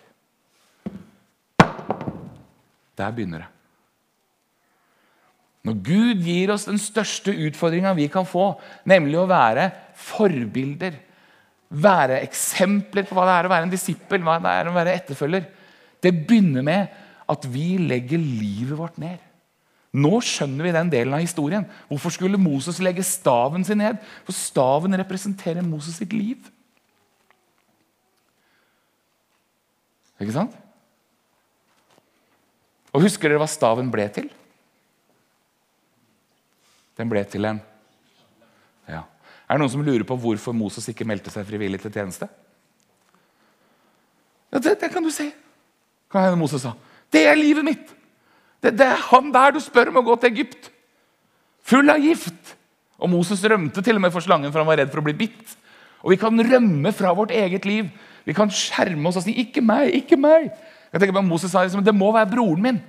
Der 2.97 3.13
begynner 3.13 3.45
det. 3.45 3.53
Når 5.67 5.81
Gud 5.83 6.23
gir 6.23 6.53
oss 6.55 6.69
den 6.69 6.79
største 6.79 7.35
utfordringa 7.35 7.91
vi 7.99 8.07
kan 8.13 8.27
få, 8.29 8.53
nemlig 8.87 9.19
å 9.19 9.27
være 9.27 9.67
forbilder, 9.99 10.95
være 11.77 12.23
eksempler 12.25 13.07
på 13.07 13.17
hva 13.17 13.27
det 13.29 13.37
er 13.37 13.49
å 13.49 13.53
være 13.53 13.69
en 13.69 13.73
disippel, 13.73 14.23
hva 14.25 14.39
det 14.43 14.53
er 14.53 14.71
å 14.71 14.75
være 14.77 14.97
etterfølger, 15.01 15.47
det 16.05 16.13
begynner 16.29 16.65
med 16.67 16.99
at 17.27 17.47
vi 17.51 17.77
legger 17.83 18.23
livet 18.23 18.79
vårt 18.79 19.01
ned. 19.03 19.23
Nå 19.97 20.19
skjønner 20.25 20.67
vi 20.67 20.75
den 20.75 20.91
delen 20.93 21.15
av 21.17 21.23
historien. 21.25 21.65
Hvorfor 21.89 22.13
skulle 22.13 22.41
Moses 22.41 22.79
legge 22.85 23.05
staven 23.07 23.65
sin 23.65 23.81
ned? 23.81 24.01
For 24.27 24.37
staven 24.37 24.97
representerer 25.01 25.65
Moses 25.65 25.97
sitt 25.97 26.13
liv. 26.13 26.51
Ikke 30.21 30.35
sant? 30.37 30.53
Og 32.93 33.05
Husker 33.05 33.29
dere 33.29 33.41
hva 33.41 33.49
staven 33.51 33.89
ble 33.93 34.07
til? 34.13 34.29
Den 36.97 37.11
ble 37.13 37.25
til 37.29 37.49
en. 37.49 37.61
Er 39.47 39.57
det 39.57 39.63
noen 39.63 39.73
som 39.73 39.85
lurer 39.87 40.05
på 40.07 40.19
hvorfor 40.19 40.55
Moses 40.57 40.89
ikke 40.91 41.07
meldte 41.07 41.31
seg 41.31 41.47
frivillig 41.47 41.79
til 41.83 41.95
tjeneste? 41.95 42.29
Ja, 44.51 44.59
det, 44.59 44.79
det 44.81 44.91
kan 44.93 45.05
du 45.05 45.13
se. 45.15 45.31
Kan 46.11 46.27
hende 46.27 46.41
Moses 46.41 46.65
sa. 46.65 46.75
Det 47.13 47.23
er 47.29 47.39
livet 47.39 47.67
mitt! 47.67 47.93
Det, 48.63 48.73
det, 48.75 48.87
er 48.89 49.05
han 49.11 49.31
der 49.35 49.55
du 49.55 49.61
spør 49.63 49.93
om 49.93 50.01
å 50.01 50.07
gå 50.07 50.17
til 50.19 50.33
Egypt. 50.33 50.71
Full 51.67 51.93
av 51.93 52.03
gift. 52.03 52.57
Og 52.97 53.11
Moses 53.13 53.45
rømte 53.45 53.85
til 53.85 53.99
og 53.99 54.03
med 54.03 54.15
for 54.15 54.25
slangen, 54.25 54.51
for 54.51 54.63
han 54.63 54.69
var 54.69 54.81
redd 54.81 54.91
for 54.91 55.03
å 55.03 55.07
bli 55.07 55.15
bitt. 55.19 55.55
Og 56.03 56.15
Vi 56.15 56.19
kan 56.21 56.39
rømme 56.51 56.93
fra 56.95 57.13
vårt 57.15 57.35
eget 57.35 57.67
liv. 57.69 57.91
Vi 58.27 58.35
kan 58.35 58.51
skjerme 58.51 59.09
oss 59.09 59.19
og 59.21 59.27
si 59.27 59.35
'ikke 59.35 59.63
meg', 59.63 59.95
ikke 60.03 60.17
meg'. 60.19 60.51
Jeg 60.93 61.01
tenker 61.01 61.15
på 61.15 61.27
Moses 61.27 61.51
sa 61.51 61.63
liksom, 61.63 61.85
Det 61.85 61.95
må 61.95 62.13
være 62.13 62.31
broren 62.31 62.63
min. 62.63 62.83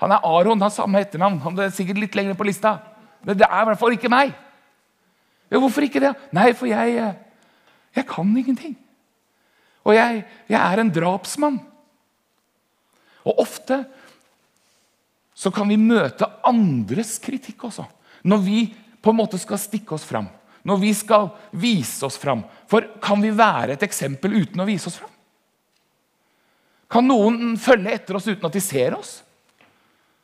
Han 0.00 0.10
er 0.10 0.24
Aron, 0.24 0.60
har 0.60 0.68
samme 0.68 1.00
etternavn. 1.00 1.40
Han 1.40 1.58
er 1.58 1.70
sikkert 1.70 1.98
litt 1.98 2.14
lenger 2.14 2.34
på 2.34 2.44
lista. 2.44 2.80
Men 3.24 3.38
det 3.38 3.46
er 3.46 3.62
i 3.62 3.64
hvert 3.64 3.78
fall 3.78 3.92
ikke 3.92 4.10
meg. 4.10 4.34
Ja, 5.52 5.60
Hvorfor 5.60 5.84
ikke 5.84 6.00
det? 6.00 6.14
Nei, 6.32 6.50
for 6.56 6.70
jeg, 6.70 6.96
eh, 6.96 7.58
jeg 7.98 8.08
kan 8.08 8.30
ingenting. 8.32 8.76
Og 9.84 9.94
jeg, 9.96 10.22
jeg 10.48 10.60
er 10.60 10.80
en 10.80 10.92
drapsmann. 10.94 11.58
Og 13.28 13.42
ofte 13.44 13.82
så 15.36 15.50
kan 15.54 15.68
vi 15.68 15.76
møte 15.76 16.28
andres 16.46 17.16
kritikk 17.22 17.66
også. 17.68 17.84
Når 18.24 18.44
vi 18.44 18.60
på 19.02 19.10
en 19.10 19.18
måte 19.18 19.40
skal 19.42 19.60
stikke 19.60 19.96
oss 19.96 20.06
fram. 20.06 20.28
Når 20.62 20.78
vi 20.78 20.92
skal 20.94 21.28
vise 21.58 22.06
oss 22.06 22.16
fram. 22.22 22.44
For 22.70 22.86
kan 23.02 23.20
vi 23.22 23.32
være 23.34 23.74
et 23.74 23.84
eksempel 23.84 24.38
uten 24.38 24.62
å 24.62 24.68
vise 24.68 24.88
oss 24.88 25.00
fram? 25.00 25.10
Kan 26.92 27.08
noen 27.08 27.56
følge 27.60 27.92
etter 27.96 28.18
oss 28.18 28.28
uten 28.28 28.46
at 28.46 28.54
de 28.54 28.62
ser 28.62 28.94
oss? 28.94 29.16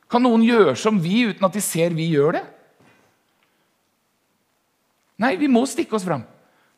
Kan 0.09 0.23
noen 0.25 0.45
gjøre 0.47 0.77
som 0.79 1.01
vi 1.01 1.27
uten 1.29 1.45
at 1.49 1.57
de 1.57 1.65
ser 1.65 1.97
vi 1.97 2.11
gjør 2.13 2.39
det? 2.39 2.45
Nei, 5.19 5.35
vi 5.41 5.51
må 5.51 5.65
stikke 5.67 5.97
oss 5.99 6.07
fram. 6.07 6.23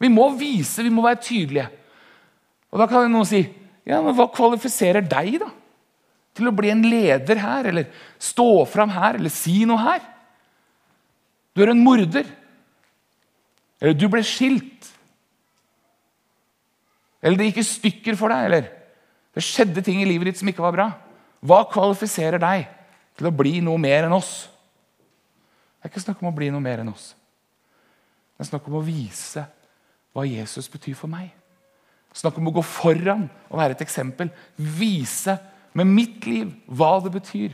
Vi 0.01 0.09
må 0.09 0.31
vise, 0.39 0.83
vi 0.85 0.93
må 0.93 1.05
være 1.05 1.21
tydelige. 1.23 1.69
Og 2.73 2.81
Da 2.81 2.87
kan 2.89 3.11
noen 3.13 3.29
si 3.29 3.43
ja, 3.87 3.99
men 4.05 4.15
hva 4.15 4.29
kvalifiserer 4.31 5.03
deg 5.03 5.41
da? 5.43 5.49
til 6.37 6.47
å 6.47 6.55
bli 6.55 6.71
en 6.73 6.85
leder 6.87 7.41
her, 7.43 7.69
eller 7.71 7.89
stå 8.23 8.65
fram 8.71 8.93
her, 8.95 9.19
eller 9.19 9.33
si 9.35 9.65
noe 9.69 9.83
her. 9.83 10.05
Du 11.57 11.65
er 11.65 11.73
en 11.73 11.83
morder. 11.83 12.29
Eller 13.81 13.97
du 13.99 14.07
ble 14.13 14.23
skilt. 14.27 14.89
Eller 17.21 17.41
det 17.41 17.51
gikk 17.51 17.61
i 17.61 17.67
stykker 17.67 18.19
for 18.21 18.33
deg, 18.33 18.47
eller 18.47 18.69
det 19.37 19.45
skjedde 19.45 19.83
ting 19.85 20.01
i 20.03 20.09
livet 20.09 20.31
ditt 20.31 20.41
som 20.41 20.49
ikke 20.51 20.65
var 20.65 20.77
bra. 20.77 20.89
Hva 21.45 21.65
kvalifiserer 21.69 22.41
deg 22.41 22.69
til 23.19 23.29
å 23.29 23.35
bli 23.35 23.59
noe 23.65 23.81
mer 23.81 24.07
enn 24.07 24.17
oss? 24.17 24.49
Det 25.81 25.89
er 25.89 25.93
ikke 25.93 26.05
snakk 26.07 26.23
om 26.23 26.31
å 26.31 26.37
bli 26.37 26.51
noe 26.53 26.63
mer 26.63 26.83
enn 26.83 26.93
oss. 26.93 27.11
Det 28.41 28.47
er 28.47 28.49
snakk 28.55 28.71
om 28.71 28.79
å 28.79 28.87
vise 28.87 29.43
hva 30.17 30.23
Jesus 30.25 30.65
betyr 30.73 30.95
for 30.97 31.13
meg. 31.13 31.29
Snakk 32.17 32.39
om 32.41 32.49
å 32.49 32.55
gå 32.57 32.63
foran 32.65 33.27
og 33.51 33.59
være 33.61 33.77
et 33.77 33.83
eksempel. 33.85 34.31
Vise 34.57 35.35
med 35.77 35.91
mitt 35.93 36.25
liv 36.25 36.49
hva 36.65 36.95
det 37.05 37.13
betyr 37.19 37.53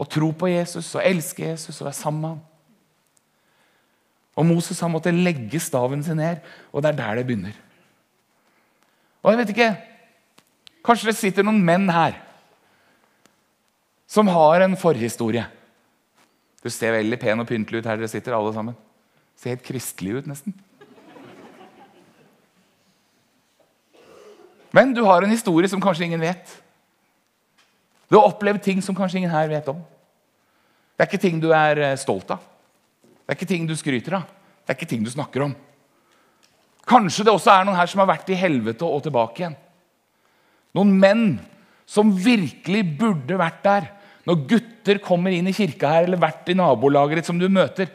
å 0.00 0.08
tro 0.08 0.30
på 0.32 0.48
Jesus 0.48 0.88
og 0.96 1.04
elske 1.04 1.44
Jesus 1.44 1.76
og 1.76 1.90
være 1.90 1.98
sammen 2.00 2.24
med 2.24 2.32
ham. 2.32 2.40
Og 4.40 4.48
Moses 4.48 4.80
han 4.80 4.94
måtte 4.94 5.12
legge 5.12 5.60
staven 5.60 6.00
sin 6.08 6.16
ned, 6.16 6.40
og 6.72 6.80
det 6.80 6.94
er 6.94 7.00
der 7.02 7.20
det 7.20 7.28
begynner. 7.28 7.62
Og 9.20 9.34
jeg 9.34 9.42
vet 9.42 9.52
ikke, 9.52 9.70
Kanskje 10.80 11.10
det 11.10 11.18
sitter 11.18 11.44
noen 11.44 11.60
menn 11.60 11.84
her 11.92 12.14
som 14.08 14.30
har 14.32 14.64
en 14.64 14.78
forhistorie. 14.80 15.44
Du 16.64 16.72
ser 16.72 16.96
veldig 16.96 17.18
pen 17.20 17.44
og 17.44 17.48
pyntelig 17.52 17.82
ut 17.82 17.88
her 17.92 18.00
dere 18.00 18.08
sitter, 18.08 18.32
alle 18.32 18.54
sammen. 18.56 18.78
Ser 19.40 19.54
helt 19.54 19.64
kristelig 19.64 20.18
ut, 20.18 20.26
nesten. 20.28 20.52
Men 24.76 24.92
du 24.94 25.00
har 25.06 25.24
en 25.24 25.32
historie 25.32 25.68
som 25.70 25.80
kanskje 25.82 26.04
ingen 26.06 26.20
vet. 26.20 26.52
Du 28.10 28.18
har 28.18 28.28
opplevd 28.28 28.62
ting 28.62 28.82
som 28.84 28.94
kanskje 28.94 29.22
ingen 29.22 29.32
her 29.32 29.48
vet 29.50 29.70
om. 29.72 29.80
Det 30.94 31.06
er 31.06 31.08
ikke 31.08 31.22
ting 31.22 31.40
du 31.40 31.48
er 31.56 31.80
eh, 31.80 31.96
stolt 31.98 32.30
av. 32.34 32.42
Det 33.00 33.32
er 33.32 33.38
ikke 33.38 33.48
ting 33.48 33.66
du 33.66 33.72
skryter 33.78 34.18
av. 34.20 34.28
Det 34.60 34.74
er 34.74 34.78
ikke 34.78 34.90
ting 34.90 35.06
du 35.06 35.10
snakker 35.10 35.46
om. 35.46 35.54
Kanskje 36.90 37.24
det 37.24 37.32
også 37.32 37.54
er 37.54 37.64
noen 37.64 37.78
her 37.78 37.88
som 37.88 38.02
har 38.02 38.10
vært 38.10 38.28
i 38.34 38.38
helvete 38.38 38.84
og 38.84 39.00
tilbake 39.06 39.40
igjen. 39.42 39.56
Noen 40.76 40.92
menn 41.00 41.24
som 41.88 42.12
virkelig 42.12 42.84
burde 43.00 43.40
vært 43.40 43.64
der 43.64 43.88
når 44.28 44.44
gutter 44.52 45.00
kommer 45.02 45.32
inn 45.34 45.48
i 45.48 45.54
kirka 45.56 45.88
her, 45.90 46.04
eller 46.06 46.20
vært 46.20 46.50
i 46.52 46.58
nabolaget 46.58 47.18
ditt 47.18 47.30
som 47.30 47.38
du 47.40 47.48
møter, 47.50 47.88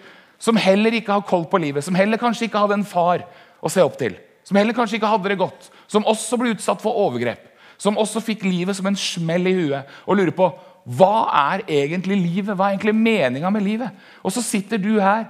som 0.45 0.59
heller 0.61 0.93
ikke 0.99 1.15
har 1.15 1.25
koll 1.25 1.47
på 1.49 1.59
livet, 1.63 1.85
som 1.85 1.97
heller 1.97 2.21
kanskje 2.21 2.45
ikke 2.45 2.61
hadde 2.61 2.77
en 2.77 2.87
far 2.87 3.23
å 3.65 3.71
se 3.71 3.81
opp 3.81 3.97
til, 3.97 4.13
som 4.45 4.59
heller 4.59 4.77
kanskje 4.77 4.99
ikke 4.99 5.09
hadde 5.09 5.31
det 5.31 5.39
godt, 5.41 5.71
som 5.89 6.05
også 6.05 6.37
ble 6.37 6.53
utsatt 6.53 6.83
for 6.83 6.97
overgrep, 7.07 7.41
som 7.81 7.97
også 7.99 8.21
fikk 8.23 8.45
livet 8.45 8.77
som 8.77 8.85
en 8.87 8.99
smell 8.99 9.49
i 9.49 9.55
huet, 9.57 9.89
og 10.05 10.19
lurer 10.19 10.35
på 10.35 10.51
hva 10.85 11.25
er 11.49 11.63
egentlig 11.65 12.19
livet? 12.19 12.53
Hva 12.53 12.67
er 12.67 12.75
egentlig 12.75 12.93
meninga 12.93 13.49
med 13.49 13.63
livet? 13.65 14.03
Og 14.21 14.29
så 14.35 14.43
sitter 14.45 14.77
du 14.77 14.99
her 15.01 15.25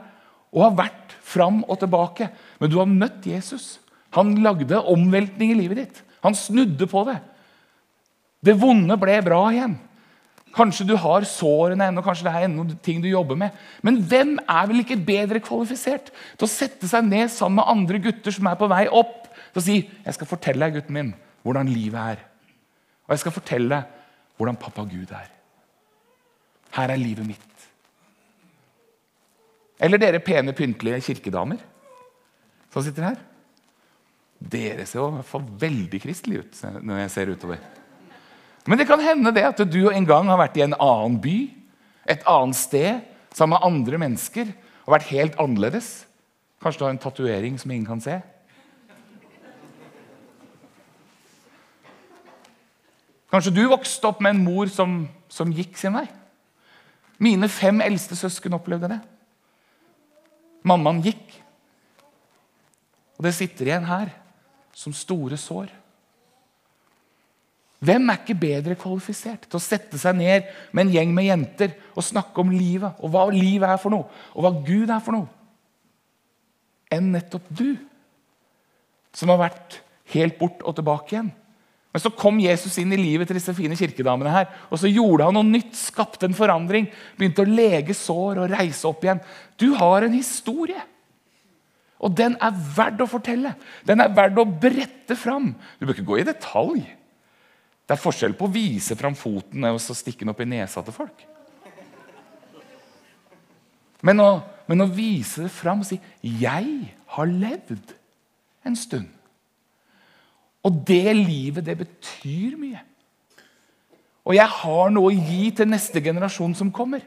og 0.51 0.65
har 0.65 0.75
vært 0.81 1.15
fram 1.23 1.61
og 1.63 1.79
tilbake, 1.79 2.27
men 2.59 2.71
du 2.71 2.75
har 2.81 2.91
møtt 2.91 3.23
Jesus. 3.27 3.77
Han 4.19 4.35
lagde 4.43 4.81
omveltning 4.91 5.53
i 5.53 5.57
livet 5.61 5.79
ditt. 5.79 6.01
Han 6.27 6.35
snudde 6.35 6.87
på 6.91 7.05
det. 7.07 7.15
Det 8.43 8.55
vonde 8.59 8.97
ble 8.99 9.15
bra 9.23 9.41
igjen. 9.53 9.77
Kanskje 10.55 10.85
du 10.87 10.93
har 10.99 11.25
sårene 11.27 11.89
ennå, 11.89 12.03
kanskje 12.03 12.29
det 12.29 12.33
er 12.33 12.45
ennå 12.47 12.63
ting 12.83 13.01
du 13.03 13.09
jobber 13.09 13.35
med. 13.39 13.55
Men 13.83 13.99
hvem 14.07 14.37
er 14.39 14.69
vel 14.69 14.83
ikke 14.85 15.01
bedre 15.03 15.41
kvalifisert 15.43 16.13
til 16.13 16.47
å 16.47 16.51
sette 16.51 16.87
seg 16.87 17.03
ned 17.09 17.31
sammen 17.33 17.59
med 17.59 17.71
andre 17.73 17.99
gutter 18.07 18.35
som 18.35 18.47
er 18.47 18.59
på 18.59 18.69
vei 18.71 18.85
opp, 18.87 19.27
til 19.51 19.61
å 19.61 19.65
si 19.65 19.75
'Jeg 20.05 20.13
skal 20.13 20.27
fortelle 20.27 20.65
deg, 20.65 20.79
gutten 20.79 20.93
min, 20.93 21.13
hvordan 21.43 21.67
livet 21.67 21.99
er.' 21.99 22.23
Og 23.05 23.09
jeg 23.13 23.19
skal 23.19 23.31
fortelle 23.31 23.69
deg 23.69 23.83
hvordan 24.37 24.57
pappa 24.59 24.83
Gud 24.83 25.11
er. 25.11 25.29
Her 26.71 26.91
er 26.91 26.97
livet 26.97 27.27
mitt. 27.27 27.51
Eller 29.79 29.97
dere 29.97 30.19
pene, 30.19 30.53
pyntelige 30.55 31.01
kirkedamer 31.01 31.59
som 32.71 32.83
sitter 32.83 33.03
her. 33.03 33.17
Dere 34.39 34.85
ser 34.85 34.99
jo 34.99 35.09
i 35.09 35.15
hvert 35.17 35.29
fall 35.29 35.45
veldig 35.59 36.01
kristelige 36.03 36.43
ut 36.43 36.83
når 36.83 37.03
jeg 37.03 37.11
ser 37.11 37.31
utover. 37.31 37.59
Men 38.65 38.81
det 38.81 38.87
kan 38.89 39.01
hende 39.01 39.33
det 39.35 39.45
at 39.45 39.61
du 39.69 39.89
en 39.89 40.07
gang 40.07 40.29
har 40.31 40.39
vært 40.41 40.57
i 40.57 40.63
en 40.65 40.77
annen 40.81 41.19
by, 41.21 41.37
et 42.09 42.23
annet 42.29 42.57
sted, 42.57 43.03
sammen 43.35 43.57
med 43.57 43.67
andre 43.67 43.99
mennesker 44.01 44.49
og 44.85 44.93
vært 44.95 45.09
helt 45.11 45.35
annerledes. 45.41 46.05
Kanskje 46.61 46.79
du 46.79 46.85
har 46.87 46.93
en 46.95 47.01
tatovering 47.01 47.59
som 47.61 47.71
ingen 47.71 47.87
kan 47.87 48.01
se. 48.01 48.19
Kanskje 53.33 53.51
du 53.51 53.65
vokste 53.67 54.07
opp 54.07 54.21
med 54.23 54.37
en 54.37 54.45
mor 54.45 54.69
som, 54.71 55.01
som 55.27 55.51
gikk 55.51 55.75
sin 55.77 55.97
vei. 55.97 56.05
Mine 57.19 57.49
fem 57.51 57.81
eldste 57.83 58.15
søsken 58.17 58.55
opplevde 58.55 58.89
det. 58.93 59.01
Mammaen 60.65 61.01
gikk. 61.03 61.35
Og 63.19 63.27
det 63.27 63.35
sitter 63.35 63.69
igjen 63.69 63.87
her 63.87 64.13
som 64.75 64.95
store 64.95 65.37
sår. 65.39 65.69
Hvem 67.83 68.09
er 68.09 68.19
ikke 68.21 68.37
bedre 68.39 68.77
kvalifisert 68.79 69.47
til 69.49 69.59
å 69.59 69.63
sette 69.63 69.99
seg 69.99 70.15
ned 70.17 70.51
med 70.71 70.85
en 70.85 70.93
gjeng 70.95 71.15
med 71.15 71.27
jenter 71.27 71.73
og 71.93 72.05
snakke 72.07 72.41
om 72.41 72.53
livet, 72.53 72.95
og 73.03 73.11
hva 73.11 73.25
livet 73.33 73.67
er 73.69 73.81
for 73.81 73.93
noe, 73.93 74.07
og 74.33 74.45
hva 74.45 74.53
Gud 74.65 74.89
er 74.89 75.01
for 75.03 75.17
noe, 75.17 75.27
enn 76.93 77.11
nettopp 77.13 77.49
du, 77.51 77.75
som 79.15 79.31
har 79.33 79.41
vært 79.47 79.81
helt 80.13 80.39
bort 80.39 80.63
og 80.63 80.77
tilbake 80.77 81.17
igjen? 81.17 81.33
Men 81.95 82.03
så 82.03 82.11
kom 82.11 82.41
Jesus 82.43 82.73
inn 82.81 82.91
i 82.91 82.99
livet 82.99 83.29
til 83.29 83.37
disse 83.37 83.53
fine 83.55 83.75
kirkedamene 83.79 84.31
her, 84.33 84.49
og 84.67 84.81
så 84.81 84.89
gjorde 84.91 85.29
han 85.29 85.37
noe 85.37 85.47
nytt, 85.47 85.77
skapte 85.79 86.27
en 86.27 86.35
forandring, 86.35 86.89
begynte 87.15 87.45
å 87.45 87.47
lege 87.47 87.95
sår 87.95 88.41
og 88.43 88.51
reise 88.51 88.83
opp 88.89 89.05
igjen. 89.05 89.21
Du 89.55 89.69
har 89.79 90.03
en 90.03 90.15
historie. 90.15 90.81
Og 92.03 92.11
den 92.11 92.35
er 92.43 92.57
verdt 92.75 92.99
å 92.99 93.07
fortelle. 93.07 93.53
Den 93.87 94.03
er 94.03 94.11
verdt 94.11 94.41
å 94.41 94.43
brette 94.43 95.15
fram. 95.15 95.53
Du 95.79 95.85
bør 95.85 95.95
ikke 95.95 96.09
gå 96.09 96.19
i 96.19 96.27
detalj. 96.27 96.83
Det 97.85 97.93
er 97.93 98.01
forskjell 98.01 98.33
på 98.37 98.47
å 98.47 98.53
vise 98.53 98.97
fram 98.97 99.15
foten 99.17 99.67
og 99.69 99.81
stikke 99.81 100.23
den 100.23 100.33
opp 100.33 100.41
i 100.41 100.49
nesa 100.49 100.81
til 100.85 100.95
folk. 100.95 101.25
Men 104.05 104.21
å, 104.21 104.29
men 104.69 104.85
å 104.85 104.89
vise 104.89 105.45
det 105.45 105.53
fram 105.53 105.81
og 105.81 105.87
si 105.89 105.99
'Jeg 106.21 106.95
har 107.15 107.25
levd 107.25 107.93
en 108.65 108.75
stund'. 108.75 109.13
Og 110.65 110.81
det 110.87 111.15
livet, 111.15 111.65
det 111.65 111.77
betyr 111.77 112.57
mye. 112.57 112.81
Og 114.25 114.33
jeg 114.33 114.47
har 114.47 114.89
noe 114.89 115.11
å 115.11 115.13
gi 115.29 115.51
til 115.51 115.69
neste 115.69 116.01
generasjon 116.01 116.55
som 116.57 116.71
kommer 116.73 117.01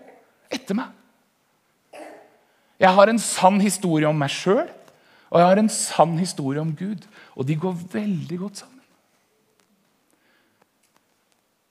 etter 0.51 0.75
meg. 0.79 0.95
Jeg 2.79 2.95
har 2.95 3.11
en 3.11 3.19
sann 3.19 3.59
historie 3.61 4.07
om 4.07 4.19
meg 4.19 4.31
sjøl, 4.31 4.69
og 5.31 5.41
jeg 5.41 5.49
har 5.49 5.59
en 5.59 5.69
sann 5.69 6.15
historie 6.19 6.63
om 6.63 6.71
Gud. 6.77 7.03
Og 7.35 7.47
de 7.47 7.57
går 7.59 7.75
veldig 7.93 8.39
godt 8.39 8.63
sammen. 8.63 8.78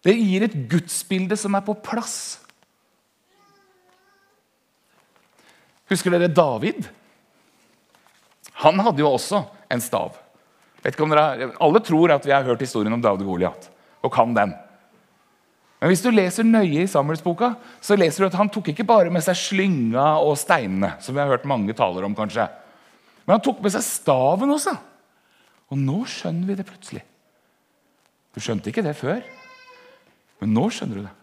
Det 0.08 0.16
gir 0.16 0.46
et 0.46 0.60
gudsbilde 0.72 1.36
som 1.40 1.56
er 1.58 1.66
på 1.68 1.76
plass. 1.84 2.38
Husker 5.92 6.14
dere 6.14 6.32
David? 6.32 6.88
Han 8.64 8.80
hadde 8.84 9.04
jo 9.04 9.12
også 9.12 9.44
en 9.72 9.84
stav. 9.84 10.16
Dere, 10.84 11.52
alle 11.60 11.82
tror 11.84 12.14
at 12.16 12.24
vi 12.24 12.32
har 12.32 12.48
hørt 12.48 12.64
historien 12.64 12.96
om 12.96 13.04
David 13.04 13.26
og 13.26 13.34
Goliat 13.34 13.68
og 14.06 14.14
kan 14.14 14.32
den. 14.36 14.54
Men 15.78 15.92
hvis 15.92 16.02
du 16.02 16.10
leser 16.10 16.48
nøye 16.48 16.86
i 16.86 16.90
Samuelsboka, 16.90 17.52
så 17.84 17.98
leser 18.00 18.24
du 18.24 18.28
at 18.32 18.38
han 18.40 18.50
tok 18.50 18.72
ikke 18.72 18.88
bare 18.88 19.12
med 19.14 19.22
seg 19.26 19.38
slynga 19.38 20.06
og 20.24 20.38
steinene, 20.40 20.96
som 21.04 21.14
vi 21.14 21.22
har 21.22 21.30
hørt 21.30 21.46
mange 21.50 21.76
taler 21.78 22.08
om, 22.08 22.16
kanskje. 22.18 22.48
Men 23.28 23.36
han 23.36 23.44
tok 23.46 23.60
med 23.62 23.76
seg 23.76 23.86
staven 23.86 24.56
også. 24.56 24.74
Og 25.70 25.82
nå 25.82 26.00
skjønner 26.10 26.50
vi 26.50 26.58
det 26.58 26.66
plutselig. 26.66 27.04
Du 28.34 28.40
skjønte 28.42 28.72
ikke 28.72 28.86
det 28.86 28.96
før. 28.98 29.22
Men 30.42 30.54
nå 30.54 30.68
skjønner 30.74 31.00
du 31.00 31.06
det. 31.06 31.16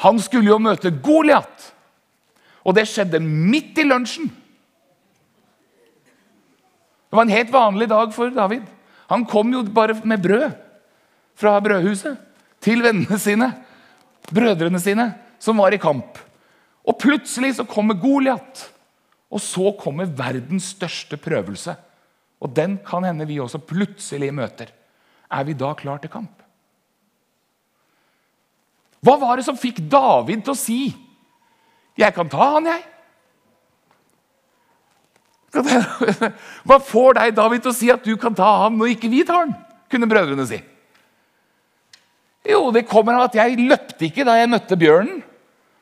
Han 0.00 0.20
skulle 0.22 0.48
jo 0.48 0.60
møte 0.62 0.92
Goliat. 1.04 1.66
Og 2.64 2.76
det 2.76 2.86
skjedde 2.88 3.20
midt 3.24 3.78
i 3.80 3.86
lunsjen. 3.88 4.30
Det 7.10 7.18
var 7.18 7.26
en 7.26 7.34
helt 7.34 7.52
vanlig 7.52 7.88
dag 7.90 8.12
for 8.14 8.32
David. 8.32 8.64
Han 9.10 9.26
kom 9.28 9.52
jo 9.52 9.64
bare 9.74 9.96
med 10.06 10.22
brød 10.22 10.50
fra 11.40 11.56
brødhuset 11.64 12.18
til 12.62 12.84
vennene 12.84 13.18
sine, 13.18 13.48
brødrene 14.30 14.80
sine, 14.80 15.08
som 15.40 15.58
var 15.58 15.74
i 15.74 15.80
kamp. 15.80 16.20
Og 16.86 16.98
plutselig 17.00 17.56
så 17.58 17.66
kommer 17.68 17.98
Goliat. 17.98 18.68
Og 19.30 19.42
så 19.42 19.72
kommer 19.78 20.10
verdens 20.10 20.72
største 20.74 21.18
prøvelse. 21.20 21.74
Og 22.40 22.52
den 22.56 22.78
kan 22.86 23.04
hende 23.04 23.26
vi 23.28 23.40
også 23.40 23.60
plutselig 23.62 24.32
møter. 24.34 24.70
Er 25.30 25.44
vi 25.46 25.54
da 25.54 25.74
klar 25.78 26.00
til 26.02 26.10
kamp? 26.10 26.39
Hva 29.00 29.16
var 29.20 29.40
det 29.40 29.46
som 29.46 29.58
fikk 29.58 29.80
David 29.90 30.44
til 30.44 30.52
å 30.52 30.58
si 30.58 30.80
'Jeg 31.96 32.14
kan 32.14 32.28
ta 32.28 32.54
han, 32.54 32.64
jeg'? 32.64 32.86
Hva 36.64 36.78
får 36.78 37.14
deg, 37.18 37.34
David, 37.34 37.60
til 37.60 37.70
å 37.70 37.74
si 37.74 37.90
at 37.90 38.04
du 38.04 38.16
kan 38.16 38.34
ta 38.34 38.62
ham 38.62 38.78
når 38.78 38.94
ikke 38.94 39.10
vi 39.10 39.24
tar 39.26 39.46
han? 39.46 39.54
kunne 39.90 40.06
brødrene 40.06 40.46
si. 40.46 40.60
Jo, 42.46 42.70
det 42.72 42.86
kommer 42.88 43.18
av 43.18 43.28
at 43.28 43.36
jeg 43.36 43.58
løpte 43.58 44.06
ikke 44.06 44.24
da 44.26 44.38
jeg 44.38 44.50
møtte 44.50 44.78
bjørnen. 44.80 45.20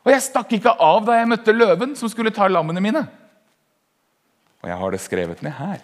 Og 0.07 0.13
jeg 0.15 0.25
stakk 0.25 0.55
ikke 0.57 0.73
av 0.83 1.05
da 1.07 1.19
jeg 1.19 1.29
møtte 1.29 1.55
løven, 1.55 1.95
som 1.99 2.11
skulle 2.11 2.33
ta 2.35 2.49
lammene 2.49 2.83
mine. 2.83 3.05
Og 4.65 4.71
jeg 4.71 4.79
har 4.81 4.95
det 4.95 5.03
skrevet 5.05 5.43
ned 5.45 5.55
her. 5.59 5.83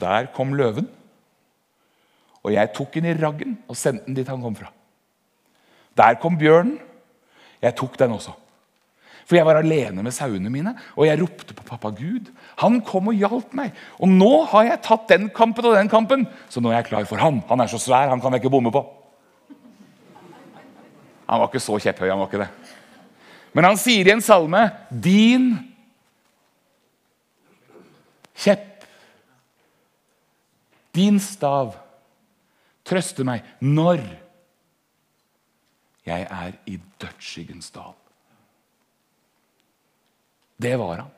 Der 0.00 0.28
kom 0.34 0.56
løven. 0.56 0.88
Og 2.44 2.54
jeg 2.54 2.72
tok 2.76 2.94
den 2.96 3.10
i 3.10 3.16
raggen 3.18 3.58
og 3.68 3.76
sendte 3.76 4.06
den 4.08 4.16
dit 4.16 4.28
han 4.30 4.42
kom 4.42 4.56
fra. 4.56 4.70
Der 5.98 6.16
kom 6.20 6.38
bjørnen. 6.40 6.78
Jeg 7.60 7.76
tok 7.76 7.98
den 8.00 8.14
også. 8.16 8.32
For 9.28 9.36
jeg 9.38 9.46
var 9.46 9.60
alene 9.60 10.02
med 10.02 10.10
sauene 10.10 10.50
mine, 10.50 10.72
og 10.98 11.04
jeg 11.06 11.20
ropte 11.20 11.54
på 11.54 11.62
pappa 11.62 11.92
Gud. 11.94 12.32
Han 12.64 12.80
kom 12.82 13.12
og 13.12 13.18
hjalp 13.20 13.52
meg. 13.54 13.76
Og 14.02 14.10
nå 14.10 14.30
har 14.50 14.64
jeg 14.66 14.82
tatt 14.82 15.04
den 15.12 15.28
kampen 15.30 15.68
og 15.70 15.76
den 15.76 15.90
kampen, 15.92 16.24
så 16.50 16.62
nå 16.62 16.72
er 16.72 16.80
jeg 16.80 16.88
klar 16.88 17.06
for 17.06 17.20
han. 17.22 17.38
Han 17.46 17.62
er 17.62 17.70
så 17.70 17.78
svær, 17.78 18.10
han 18.10 18.22
kan 18.22 18.34
jeg 18.34 18.42
ikke 18.42 18.50
bomme 18.56 18.72
på. 18.74 18.82
Han 21.30 21.38
var 21.38 21.46
ikke 21.46 21.62
så 21.62 21.78
kjepphøy, 21.78 22.08
han 22.10 22.18
var 22.18 22.26
ikke 22.26 22.42
det. 22.42 22.48
Men 23.54 23.68
han 23.68 23.78
sier 23.78 24.08
i 24.08 24.14
en 24.16 24.22
salme 24.22 24.64
Din 24.90 25.52
kjepp, 28.40 28.86
din 30.96 31.20
stav 31.22 31.76
trøste 32.90 33.24
meg 33.26 33.46
når 33.62 34.02
jeg 36.06 36.26
er 36.26 36.56
i 36.66 36.76
dødsskyggens 37.00 37.70
dal. 37.74 37.94
Det 40.60 40.74
var 40.78 41.04
han. 41.04 41.12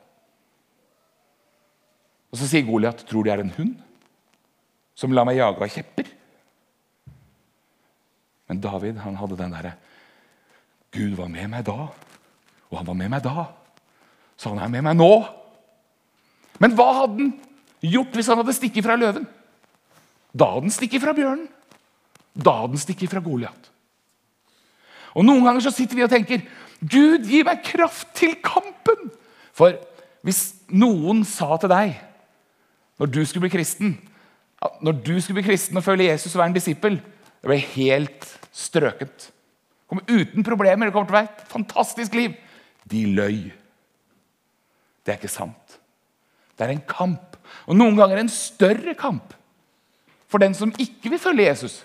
Og 2.31 2.37
Så 2.37 2.47
sier 2.47 2.65
Goliat, 2.65 3.05
'Tror 3.05 3.23
du 3.23 3.29
jeg 3.29 3.39
er 3.39 3.43
en 3.43 3.57
hund 3.57 3.75
som 4.95 5.11
lar 5.11 5.25
meg 5.25 5.37
jage 5.37 5.61
av 5.61 5.69
kjepper?' 5.69 6.11
Men 8.49 8.59
David 8.59 8.97
han 8.97 9.15
hadde 9.15 9.37
den 9.37 9.51
derre 9.51 9.73
Gud 10.93 11.15
var 11.17 11.27
med 11.27 11.47
meg 11.49 11.65
da, 11.65 11.89
og 12.69 12.77
han 12.77 12.85
var 12.85 12.93
med 12.93 13.09
meg 13.09 13.23
da. 13.23 13.47
Så 14.37 14.49
han 14.49 14.59
er 14.59 14.67
med 14.67 14.83
meg 14.83 14.95
nå. 14.95 15.25
Men 16.59 16.75
hva 16.77 16.85
hadde 16.99 17.17
han 17.17 17.31
gjort 17.81 18.13
hvis 18.13 18.27
han 18.29 18.37
hadde 18.37 18.53
stikket 18.53 18.85
fra 18.85 18.95
løven? 18.95 19.25
Da 20.33 20.51
hadde 20.51 20.67
han 20.67 20.75
stikket 20.75 21.01
fra 21.01 21.15
bjørnen. 21.17 21.47
Da 22.33 22.55
den 22.67 22.81
stikker 22.81 23.11
fra 23.11 23.21
Goliat. 23.23 23.69
Og 25.13 25.25
Noen 25.25 25.45
ganger 25.45 25.61
så 25.65 25.73
sitter 25.73 25.97
vi 25.97 26.05
og 26.05 26.11
tenker 26.13 26.41
Gud, 26.83 27.27
gi 27.29 27.43
meg 27.45 27.61
kraft 27.65 28.09
til 28.17 28.35
kampen! 28.43 29.11
For 29.53 29.77
hvis 30.25 30.41
noen 30.73 31.21
sa 31.27 31.55
til 31.61 31.71
deg 31.71 31.93
når 33.01 33.09
du 33.09 33.19
skulle 33.25 33.47
bli 33.47 33.53
kristen 33.53 33.95
Når 34.85 34.99
du 35.05 35.15
skulle 35.19 35.41
bli 35.41 35.47
kristen 35.49 35.77
og 35.77 35.85
følge 35.85 36.07
Jesus 36.07 36.33
og 36.33 36.39
være 36.39 36.51
en 36.51 36.57
disippel 36.57 36.97
Det 36.97 37.49
ble 37.49 37.57
helt 37.73 38.27
strøkent. 38.53 39.29
Kom 39.89 40.01
uten 40.07 40.45
problemer. 40.45 40.87
Det 40.87 40.93
kommer 40.95 41.09
til 41.09 41.15
å 41.15 41.19
være 41.19 41.31
et 41.31 41.49
fantastisk 41.51 42.13
liv. 42.15 42.35
De 42.89 43.01
løy. 43.17 43.49
Det 45.03 45.11
er 45.11 45.17
ikke 45.19 45.31
sant. 45.31 45.79
Det 46.53 46.65
er 46.65 46.71
en 46.75 46.85
kamp. 46.87 47.35
Og 47.67 47.75
noen 47.75 47.97
ganger 47.97 48.21
en 48.21 48.31
større 48.31 48.93
kamp 48.97 49.33
for 50.31 50.41
den 50.41 50.55
som 50.57 50.71
ikke 50.81 51.11
vil 51.11 51.21
følge 51.21 51.49
Jesus. 51.49 51.81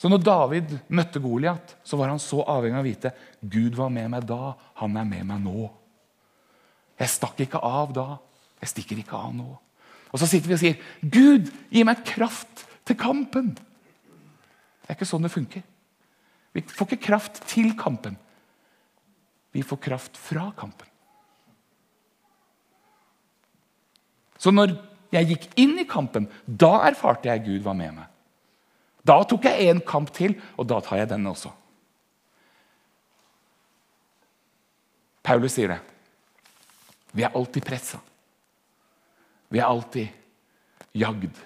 Så 0.00 0.08
når 0.08 0.22
David 0.24 0.70
møtte 0.88 1.20
Goliat, 1.20 1.74
så 1.84 1.98
var 2.00 2.08
han 2.08 2.22
så 2.22 2.40
avhengig 2.48 2.78
av 2.78 2.86
å 2.86 2.88
vite 2.88 3.10
Gud 3.40 3.74
var 3.76 3.90
med 3.92 4.08
meg 4.14 4.24
da, 4.28 4.54
han 4.80 4.96
er 4.96 5.08
med 5.08 5.26
meg 5.28 5.42
nå. 5.44 5.66
Jeg 7.00 7.12
stakk 7.12 7.42
ikke 7.44 7.60
av 7.60 7.92
da, 7.96 8.06
jeg 8.62 8.72
stikker 8.72 9.02
ikke 9.02 9.18
av 9.18 9.34
nå. 9.36 9.50
Og 10.10 10.20
så 10.20 10.26
sitter 10.26 10.48
vi 10.48 10.56
og 10.56 10.62
sier, 10.62 10.78
'Gud, 11.04 11.50
gi 11.70 11.84
meg 11.84 12.00
kraft 12.08 12.64
til 12.88 12.96
kampen'. 12.96 13.52
Det 13.54 14.88
er 14.88 14.96
ikke 14.96 15.08
sånn 15.08 15.22
det 15.22 15.32
funker. 15.36 15.62
Vi 16.56 16.64
får 16.66 16.88
ikke 16.88 17.06
kraft 17.06 17.42
til 17.46 17.76
kampen. 17.78 18.16
Vi 19.52 19.62
får 19.62 19.82
kraft 19.84 20.16
fra 20.18 20.48
kampen. 20.56 20.88
Så 24.40 24.50
når 24.50 24.74
jeg 25.12 25.28
gikk 25.34 25.46
inn 25.60 25.76
i 25.78 25.86
kampen, 25.88 26.26
da 26.46 26.80
erfarte 26.88 27.28
jeg 27.28 27.44
Gud 27.44 27.68
var 27.68 27.76
med 27.78 27.94
meg. 28.00 28.09
Da 29.06 29.20
tok 29.24 29.48
jeg 29.48 29.70
en 29.70 29.80
kamp 29.84 30.12
til, 30.16 30.36
og 30.60 30.68
da 30.68 30.80
tar 30.84 31.00
jeg 31.00 31.10
denne 31.12 31.32
også. 31.32 31.52
Paulus 35.24 35.54
sier 35.56 35.74
det. 35.74 35.80
Vi 37.16 37.24
er 37.26 37.36
alltid 37.36 37.64
pressa. 37.66 38.00
Vi 39.50 39.58
er 39.58 39.68
alltid 39.68 40.96
jagd. 40.96 41.38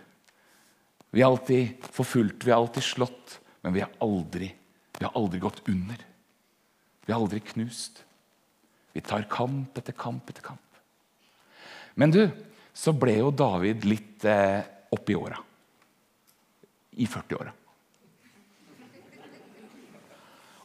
Vi 1.15 1.23
er 1.23 1.31
alltid 1.31 1.87
forfulgt, 1.95 2.45
vi 2.45 2.51
er 2.51 2.59
alltid 2.59 2.85
slått, 2.85 3.39
men 3.63 3.75
vi, 3.77 3.85
er 3.85 3.93
aldri, 4.03 4.51
vi 4.99 5.07
har 5.07 5.15
aldri 5.17 5.41
gått 5.43 5.63
under. 5.71 6.01
Vi 7.07 7.13
har 7.13 7.21
aldri 7.21 7.41
knust. 7.53 8.03
Vi 8.95 9.03
tar 9.05 9.27
kamp 9.31 9.79
etter 9.79 9.95
kamp 9.97 10.29
etter 10.31 10.45
kamp. 10.45 10.61
Men 11.95 12.11
du, 12.15 12.23
så 12.75 12.95
ble 12.99 13.19
jo 13.21 13.31
David 13.35 13.87
litt 13.87 14.27
eh, 14.27 14.65
oppi 14.95 15.15
åra. 15.19 15.39
I 16.97 17.07
40-åra. 17.11 17.53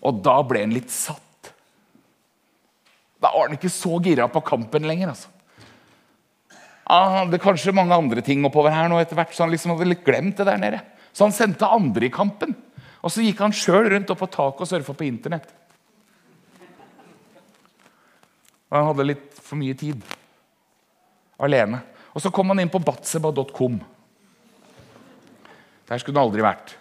Og 0.05 0.21
da 0.23 0.37
ble 0.47 0.63
han 0.63 0.75
litt 0.75 0.91
satt. 0.93 1.51
Da 3.19 3.33
var 3.33 3.49
han 3.49 3.57
ikke 3.57 3.71
så 3.73 3.97
gira 4.03 4.29
på 4.31 4.43
kampen 4.47 4.87
lenger. 4.87 5.11
altså. 5.11 5.27
Han 6.89 7.15
hadde 7.17 7.41
kanskje 7.43 7.75
mange 7.75 7.93
andre 7.93 8.23
ting 8.25 8.45
oppover 8.47 8.73
her 8.73 8.87
nå 8.89 8.97
etter 9.01 9.19
hvert, 9.19 9.33
så 9.35 9.43
han 9.43 9.51
liksom 9.53 9.75
hadde 9.75 9.89
litt 9.91 10.05
glemt 10.07 10.39
det 10.39 10.47
der 10.47 10.61
nede. 10.61 10.79
Så 11.13 11.27
han 11.27 11.35
sendte 11.35 11.67
andre 11.67 12.07
i 12.07 12.13
kampen. 12.13 12.55
Og 13.03 13.11
så 13.13 13.23
gikk 13.23 13.43
han 13.43 13.55
sjøl 13.55 13.91
rundt 13.91 14.09
opp 14.11 14.21
på 14.23 14.29
taket 14.31 14.63
og 14.65 14.69
surfa 14.71 14.95
på 14.95 15.07
internett. 15.07 15.51
Og 18.69 18.77
han 18.77 18.89
hadde 18.91 19.07
litt 19.07 19.37
for 19.37 19.59
mye 19.59 19.77
tid 19.77 20.01
alene. 21.41 21.81
Og 22.13 22.23
så 22.23 22.31
kom 22.33 22.51
han 22.53 22.61
inn 22.63 22.71
på 22.71 22.81
batseba.com. 22.83 23.79
Der 25.89 25.97
skulle 25.97 26.19
den 26.19 26.23
aldri 26.23 26.45
vært. 26.45 26.75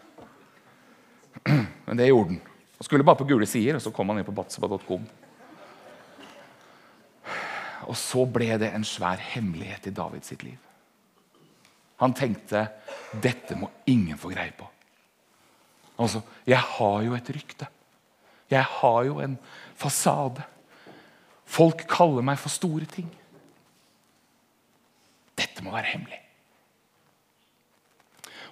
Men 1.87 1.97
det 1.97 2.11
gjorde 2.11 2.35
den. 2.35 2.42
Han 2.79 2.87
skulle 2.87 3.07
bare 3.07 3.18
på 3.18 3.27
gule 3.27 3.49
sider, 3.49 3.79
og 3.79 3.83
så 3.83 3.92
kom 3.94 4.12
han 4.12 4.21
inn 4.21 4.29
på 4.29 4.37
batseba.com. 4.37 5.07
Og 7.88 7.97
så 7.97 8.25
ble 8.29 8.53
det 8.61 8.68
en 8.77 8.85
svær 8.87 9.21
hemmelighet 9.33 9.88
i 9.88 9.94
Davids 9.97 10.29
sitt 10.31 10.44
liv. 10.44 10.59
Han 11.99 12.14
tenkte 12.14 12.68
dette 13.25 13.57
må 13.59 13.71
ingen 13.90 14.21
få 14.21 14.31
greie 14.31 14.53
på. 14.55 14.68
Altså, 15.99 16.23
jeg 16.47 16.61
har 16.77 17.01
jo 17.03 17.16
et 17.16 17.33
rykte. 17.35 17.66
Jeg 18.53 18.62
har 18.62 19.01
jo 19.09 19.18
en 19.25 19.35
fasade. 19.77 20.44
Folk 21.49 21.88
kaller 21.90 22.23
meg 22.23 22.38
for 22.38 22.53
store 22.53 22.87
ting. 22.92 23.09
Dette 25.38 25.64
må 25.64 25.75
være 25.75 25.97
hemmelig. 25.97 26.21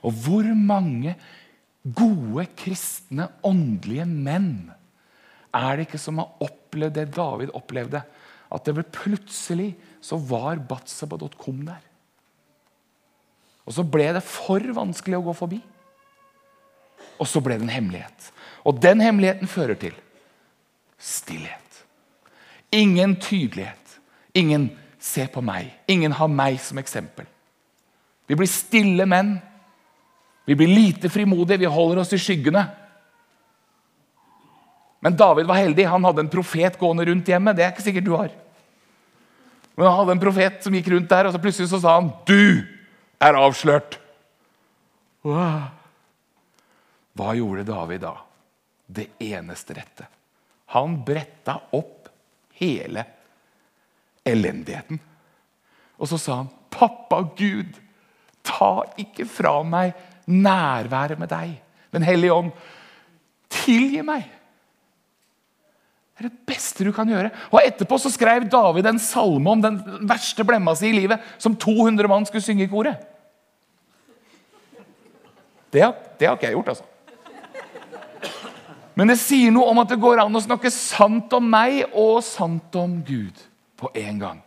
Og 0.05 0.13
hvor 0.25 0.49
mange 0.55 1.15
gode, 1.87 2.47
kristne, 2.59 3.29
åndelige 3.47 4.07
menn 4.09 4.73
er 5.55 5.77
det 5.77 5.87
ikke 5.87 6.01
som 6.03 6.19
har 6.21 6.45
opplevd 6.45 6.99
det 6.99 7.07
David 7.17 7.53
opplevde? 7.57 8.03
At 8.53 8.67
det 8.67 8.77
ble 8.77 8.85
plutselig 8.95 9.71
så 10.05 10.19
var 10.21 10.61
batseba.com 10.69 11.63
der. 11.67 11.83
Og 13.67 13.75
så 13.75 13.83
ble 13.83 14.13
det 14.15 14.23
for 14.23 14.63
vanskelig 14.77 15.19
å 15.19 15.25
gå 15.27 15.35
forbi. 15.35 15.59
Og 17.19 17.27
så 17.27 17.41
ble 17.43 17.57
det 17.59 17.67
en 17.67 17.75
hemmelighet. 17.75 18.31
Og 18.67 18.79
den 18.83 19.03
hemmeligheten 19.03 19.51
fører 19.51 19.79
til 19.81 19.97
stillhet. 20.99 21.83
Ingen 22.75 23.17
tydelighet. 23.17 23.99
Ingen 24.35 24.71
'se 24.99 25.27
på 25.27 25.41
meg'. 25.41 25.71
Ingen 25.89 26.13
har 26.13 26.29
meg 26.29 26.61
som 26.61 26.79
eksempel. 26.79 27.27
Vi 28.27 28.35
blir 28.35 28.47
stille 28.47 29.07
menn. 29.07 29.41
Vi 30.47 30.55
blir 30.55 30.71
lite 30.71 31.11
frimodige. 31.11 31.59
Vi 31.59 31.71
holder 31.71 32.01
oss 32.03 32.13
i 32.15 32.19
skyggene. 32.23 32.63
Men 35.03 35.17
David 35.17 35.47
var 35.47 35.59
heldig. 35.59 35.87
Han 35.91 36.05
hadde 36.07 36.23
en 36.25 36.31
profet 36.33 36.79
gående 36.79 37.05
rundt 37.11 37.29
hjemmet. 37.29 37.57
Det 37.59 37.65
er 37.67 37.73
ikke 37.75 37.85
sikkert 37.85 38.07
du 38.07 38.15
har. 38.15 38.31
Men 39.77 39.89
han 39.89 39.99
hadde 40.01 40.15
en 40.17 40.23
profet 40.23 40.63
som 40.65 40.75
gikk 40.75 40.89
rundt 40.95 41.11
der, 41.11 41.29
og 41.29 41.35
så 41.35 41.41
plutselig 41.43 41.69
så 41.69 41.81
sa 41.83 41.99
han 41.99 42.13
'Du 42.25 42.65
er 43.21 43.35
avslørt'. 43.37 43.99
Hva 47.17 47.35
gjorde 47.35 47.67
David 47.67 48.01
da? 48.01 48.15
Det 48.87 49.09
eneste 49.19 49.75
rette. 49.75 50.07
Han 50.67 51.05
bretta 51.05 51.61
opp 51.73 52.09
hele 52.59 53.05
elendigheten. 54.25 54.99
Og 55.99 56.09
så 56.09 56.19
sa 56.19 56.35
han, 56.37 56.49
'Pappa 56.71 57.23
Gud, 57.37 57.77
ta 58.43 58.85
ikke 58.97 59.27
fra 59.27 59.63
meg 59.63 59.95
nærværet 60.27 61.19
med 61.19 61.31
deg.' 61.31 61.61
Den 61.93 62.03
hellige 62.03 62.35
ånd, 62.35 62.51
tilgi 63.49 64.03
meg. 64.05 64.27
Det 66.17 66.25
er 66.25 66.29
det 66.31 66.47
beste 66.49 66.85
du 66.85 66.93
kan 66.97 67.09
gjøre. 67.09 67.31
Og 67.53 67.61
Etterpå 67.61 67.99
så 68.01 68.11
skrev 68.13 68.49
David 68.49 68.87
en 68.89 68.99
salme 68.99 69.51
om 69.53 69.63
den 69.63 69.77
verste 70.09 70.45
blemma 70.49 70.73
si 70.77 70.89
i 70.89 70.97
livet, 70.97 71.21
som 71.39 71.57
200 71.57 72.09
mann 72.09 72.25
skulle 72.27 72.45
synge 72.45 72.65
i 72.65 72.71
koret. 72.73 72.97
Det 75.73 75.85
det 76.19 76.29
har 76.29 76.37
ikke 76.37 76.47
jeg 76.47 76.57
gjort, 76.57 76.69
altså. 76.69 76.85
Men 78.97 79.13
det 79.13 79.19
sier 79.21 79.53
noe 79.53 79.69
om 79.69 79.83
at 79.83 79.91
det 79.93 80.01
går 80.01 80.23
an 80.23 80.39
å 80.39 80.41
snakke 80.41 80.73
sant 80.73 81.35
om 81.37 81.51
meg 81.53 81.83
og 81.93 82.23
sant 82.25 82.79
om 82.81 83.03
Gud 83.05 83.43
på 83.77 83.91
en 83.93 84.23
gang. 84.23 84.39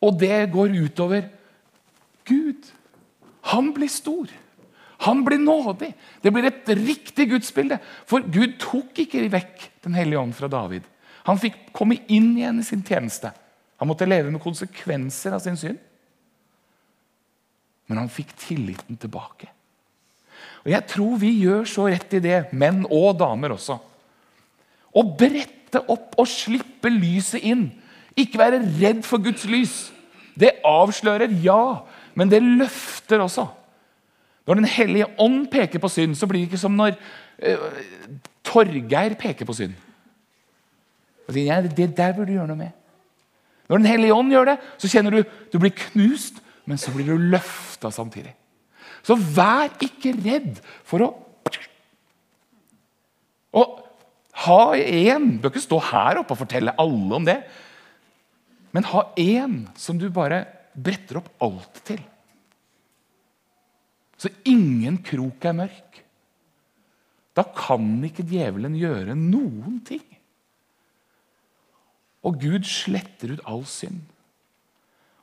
Og 0.00 0.16
det 0.20 0.46
går 0.54 0.72
utover 0.86 1.26
Gud. 2.24 2.64
Han 3.52 3.74
blir 3.76 3.92
stor. 3.92 4.32
Han 5.04 5.24
blir 5.24 5.40
nådig. 5.40 5.90
Det 6.22 6.32
blir 6.32 6.48
et 6.48 6.68
riktig 6.78 7.28
gudsbilde. 7.30 7.78
For 8.08 8.24
Gud 8.24 8.56
tok 8.62 9.04
ikke 9.04 9.26
vekk 9.32 9.70
Den 9.84 9.96
hellige 9.98 10.20
ånd 10.20 10.32
fra 10.36 10.48
David. 10.48 10.86
Han 11.28 11.40
fikk 11.40 11.56
komme 11.76 11.98
inn 12.08 12.34
igjen 12.38 12.60
i 12.60 12.64
sin 12.64 12.84
tjeneste. 12.84 13.32
Han 13.80 13.90
måtte 13.90 14.08
leve 14.08 14.30
med 14.32 14.40
konsekvenser 14.40 15.36
av 15.36 15.42
sin 15.44 15.58
synd. 15.60 15.80
Men 17.88 18.00
han 18.00 18.12
fikk 18.12 18.32
tilliten 18.40 18.96
tilbake. 19.00 19.50
Og 20.64 20.70
Jeg 20.72 20.88
tror 20.88 21.18
vi 21.20 21.32
gjør 21.42 21.66
så 21.68 21.88
rett 21.92 22.16
i 22.16 22.22
det, 22.24 22.38
menn 22.56 22.84
og 22.88 23.18
damer 23.20 23.52
også. 23.56 23.76
Å 24.94 25.02
brette 25.18 25.82
opp 25.92 26.14
og 26.16 26.30
slippe 26.30 26.88
lyset 26.92 27.44
inn. 27.44 27.66
Ikke 28.16 28.40
være 28.40 28.62
redd 28.80 29.02
for 29.04 29.20
Guds 29.20 29.44
lys. 29.44 29.74
Det 30.38 30.56
avslører, 30.64 31.34
ja, 31.44 31.84
men 32.16 32.30
det 32.32 32.40
løfter 32.42 33.20
også. 33.24 33.46
Når 34.44 34.60
Den 34.60 34.68
hellige 34.68 35.08
ånd 35.18 35.46
peker 35.52 35.80
på 35.80 35.88
synd, 35.88 36.16
så 36.16 36.28
blir 36.28 36.42
det 36.42 36.50
ikke 36.50 36.60
som 36.60 36.76
når 36.76 36.96
uh, 36.98 37.68
Torgeir 38.44 39.16
peker 39.20 39.48
på 39.48 39.56
synd. 39.56 39.76
Og 41.24 41.32
sier, 41.32 41.48
ja, 41.48 41.60
det 41.64 41.94
der 41.96 42.12
burde 42.12 42.28
du 42.28 42.36
gjøre 42.36 42.50
noe 42.52 42.60
med. 42.60 42.72
Når 43.68 43.80
Den 43.80 43.88
hellige 43.88 44.14
ånd 44.14 44.32
gjør 44.32 44.50
det, 44.52 44.56
så 44.76 44.90
kjenner 44.92 45.16
du 45.16 45.36
du 45.52 45.60
blir 45.62 45.72
knust, 45.72 46.42
men 46.68 46.80
så 46.80 46.92
blir 46.92 47.08
du 47.08 47.28
løfta 47.32 47.90
samtidig. 47.92 48.34
Så 49.04 49.16
vær 49.16 49.72
ikke 49.84 50.16
redd 50.24 50.60
for 50.86 51.04
å 51.04 51.12
Og 53.54 53.76
ha 54.44 54.74
én 54.74 55.36
Du 55.36 55.44
bør 55.44 55.52
ikke 55.52 55.60
stå 55.62 55.76
her 55.92 56.18
oppe 56.18 56.34
og 56.34 56.40
fortelle 56.40 56.74
alle 56.82 57.18
om 57.20 57.26
det. 57.26 57.36
Men 58.74 58.88
ha 58.90 59.04
én 59.14 59.60
som 59.78 60.00
du 60.00 60.08
bare 60.10 60.40
bretter 60.74 61.20
opp 61.20 61.28
alt 61.46 61.78
til. 61.86 62.00
Så 64.24 64.32
ingen 64.48 65.02
krok 65.04 65.44
er 65.44 65.56
mørk. 65.58 66.00
Da 67.36 67.44
kan 67.52 67.98
ikke 68.06 68.24
djevelen 68.24 68.78
gjøre 68.78 69.16
noen 69.18 69.82
ting. 69.84 70.04
Og 72.24 72.38
Gud 72.40 72.64
sletter 72.64 73.34
ut 73.34 73.44
all 73.44 73.66
synd. 73.68 74.00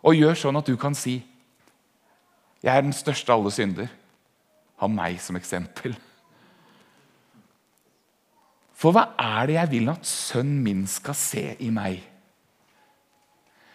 Og 0.06 0.20
gjør 0.20 0.38
sånn 0.38 0.60
at 0.60 0.70
du 0.70 0.76
kan 0.78 0.94
si 0.98 1.22
jeg 2.62 2.78
er 2.78 2.84
den 2.86 2.94
største 2.94 3.34
av 3.34 3.42
alle 3.42 3.52
synder. 3.54 3.88
Ha 4.78 4.90
meg 4.90 5.18
som 5.22 5.38
eksempel. 5.40 5.96
For 8.78 8.94
hva 8.94 9.08
er 9.18 9.50
det 9.50 9.56
jeg 9.58 9.72
vil 9.72 9.90
at 9.94 10.06
sønnen 10.06 10.62
min 10.66 10.84
skal 10.90 11.18
se 11.18 11.46
i 11.58 11.70
meg? 11.74 12.04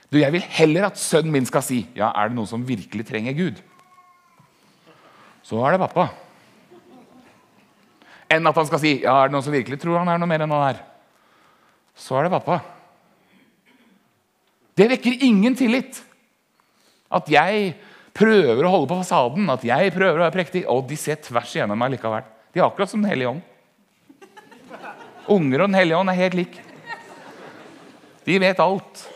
Du, 0.07 0.21
Jeg 0.23 0.31
vil 0.33 0.47
heller 0.55 0.87
at 0.87 0.99
sønnen 1.03 1.35
min 1.35 1.47
skal 1.47 1.65
si 1.67 1.81
ja, 1.99 2.13
er 2.15 2.31
det 2.31 2.39
noen 2.39 2.51
som 2.51 2.67
virkelig 2.67 3.09
trenger 3.09 3.35
Gud. 3.35 3.59
Så 5.47 5.61
er 5.63 5.77
det 5.77 5.83
pappa. 5.85 6.09
Enn 8.35 8.49
at 8.51 8.57
han 8.59 8.67
skal 8.67 8.83
si 8.83 8.97
ja, 9.05 9.15
er 9.21 9.29
det 9.29 9.37
noen 9.37 9.45
som 9.47 9.55
virkelig 9.55 9.79
tror 9.79 10.01
han 10.01 10.11
er 10.11 10.19
noe 10.19 10.31
mer 10.31 10.43
enn 10.43 10.55
han 10.55 10.71
er. 10.73 10.81
Så 11.95 12.19
er 12.19 12.27
det 12.27 12.35
pappa. 12.35 12.59
Det 14.77 14.89
vekker 14.91 15.23
ingen 15.25 15.55
tillit. 15.57 16.03
At 17.15 17.31
jeg 17.31 17.77
prøver 18.17 18.67
å 18.67 18.73
holde 18.73 18.91
på 18.91 18.99
fasaden, 19.05 19.47
at 19.53 19.65
jeg 19.65 19.93
prøver 19.95 20.19
å 20.19 20.25
være 20.27 20.35
prektig. 20.35 20.65
Og 20.73 20.83
de 20.91 20.99
ser 20.99 21.21
tvers 21.23 21.55
igjennom 21.55 21.79
meg 21.79 21.95
likevel. 21.95 22.27
De 22.53 22.61
er 22.61 22.67
akkurat 22.67 22.91
som 22.91 23.05
Den 23.05 23.13
hellige 23.13 23.37
ånd. 23.37 23.45
Unger 25.31 25.63
og 25.63 25.71
Den 25.71 25.79
hellige 25.79 26.01
ånd 26.01 26.11
er 26.11 26.19
helt 26.19 26.39
lik. 26.39 26.59
De 28.27 28.41
vet 28.43 28.61
alt. 28.63 29.07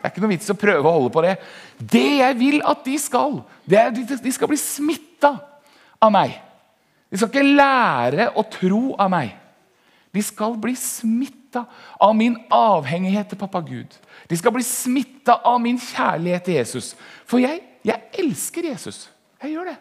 Det 0.00 0.06
er 0.06 0.12
ikke 0.14 0.22
noe 0.22 0.32
vits 0.32 0.52
å 0.52 0.56
prøve 0.56 0.86
å 0.86 0.94
holde 0.94 1.12
på 1.12 1.26
det. 1.26 1.34
Det 1.80 2.20
jeg 2.20 2.36
vil 2.38 2.60
at 2.68 2.84
de 2.84 2.98
skal, 3.00 3.40
det 3.64 3.78
er 3.80 3.88
at 3.88 4.24
de 4.24 4.32
skal 4.32 4.50
bli 4.50 4.58
smitta 4.60 5.32
av 6.00 6.12
meg. 6.12 6.36
De 7.10 7.18
skal 7.18 7.30
ikke 7.32 7.56
lære 7.56 8.30
å 8.36 8.44
tro 8.52 8.82
av 9.00 9.10
meg. 9.12 9.32
De 10.14 10.22
skal 10.22 10.56
bli 10.60 10.74
smitta 10.78 11.64
av 12.02 12.14
min 12.18 12.36
avhengighet 12.54 13.32
til 13.32 13.40
pappa 13.40 13.62
Gud. 13.64 13.94
De 14.28 14.38
skal 14.38 14.54
bli 14.54 14.64
smitta 14.66 15.40
av 15.46 15.60
min 15.62 15.78
kjærlighet 15.80 16.46
til 16.46 16.58
Jesus. 16.58 16.92
For 17.26 17.42
jeg, 17.42 17.62
jeg 17.86 18.10
elsker 18.22 18.70
Jesus. 18.70 19.08
Jeg 19.42 19.54
gjør 19.54 19.72
det. 19.72 19.76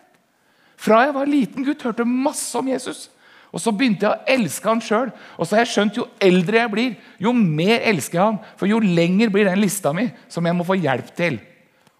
Fra 0.79 1.03
jeg 1.03 1.15
var 1.17 1.29
liten 1.29 1.65
gutt, 1.67 1.83
hørte 1.83 2.07
masse 2.07 2.55
om 2.57 2.69
Jesus. 2.69 3.09
Og 3.49 3.61
så 3.61 3.73
begynte 3.73 4.05
jeg 4.05 4.13
å 4.13 4.33
elske 4.37 4.69
han 4.69 4.81
sjøl. 4.85 5.11
Og 5.37 5.45
så 5.45 5.57
har 5.57 5.65
jeg 5.65 5.73
skjønt 5.73 5.97
jo 5.99 6.07
eldre 6.21 6.61
jeg 6.61 6.73
blir, 6.73 6.97
jo 7.21 7.33
mer 7.35 7.81
elsker 7.89 8.19
jeg 8.19 8.25
han. 8.25 8.41
For 8.57 8.69
jo 8.69 8.79
lenger 8.83 9.33
blir 9.33 9.49
den 9.49 9.61
lista 9.61 9.91
mi 9.93 10.07
som 10.31 10.45
jeg 10.45 10.57
må 10.57 10.65
få 10.67 10.77
hjelp 10.79 11.09
til. 11.17 11.39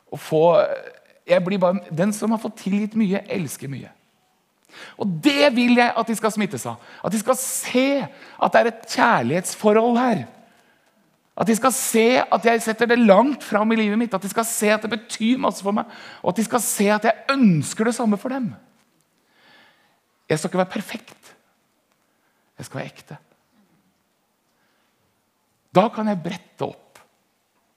Å 0.09 0.17
få, 0.17 0.43
jeg 1.29 1.45
blir 1.45 1.61
bare, 1.61 1.83
den 1.93 2.13
som 2.15 2.33
har 2.33 2.41
fått 2.41 2.61
tilgitt 2.63 2.97
mye, 2.97 3.21
elsker 3.29 3.71
mye. 3.71 3.91
Og 5.01 5.09
det 5.23 5.49
vil 5.55 5.77
jeg 5.79 5.93
at 5.97 6.09
de 6.09 6.15
skal 6.17 6.33
smittes 6.33 6.65
av. 6.69 6.81
At 7.05 7.13
de 7.13 7.21
skal 7.21 7.37
se 7.39 7.87
at 8.05 8.53
det 8.53 8.59
er 8.59 8.69
et 8.71 8.91
kjærlighetsforhold 8.93 9.97
her. 9.99 10.25
At 11.39 11.47
de 11.47 11.55
skal 11.55 11.71
se 11.75 12.07
at 12.19 12.45
jeg 12.45 12.61
setter 12.65 12.89
det 12.91 12.99
langt 12.99 13.45
fram 13.47 13.71
i 13.71 13.77
livet 13.79 13.99
mitt. 13.99 14.13
At 14.13 14.23
de 14.25 14.31
skal 14.31 14.47
se 14.47 14.71
at 14.73 14.83
det 14.83 14.91
betyr 14.91 15.39
masse 15.41 15.63
for 15.63 15.75
meg. 15.75 15.87
Og 16.21 16.33
at 16.33 16.41
de 16.41 16.45
skal 16.47 16.63
se 16.63 16.89
at 16.91 17.07
jeg 17.07 17.35
ønsker 17.35 17.87
det 17.87 17.95
samme 17.95 18.19
for 18.19 18.33
dem. 18.33 18.51
Jeg 20.29 20.39
skal 20.39 20.51
ikke 20.51 20.61
være 20.61 20.75
perfekt. 20.75 21.33
Jeg 22.59 22.67
skal 22.67 22.81
være 22.81 22.91
ekte. 22.91 23.17
Da 25.73 25.87
kan 25.93 26.09
jeg 26.09 26.21
brette 26.23 26.65
opp 26.65 26.85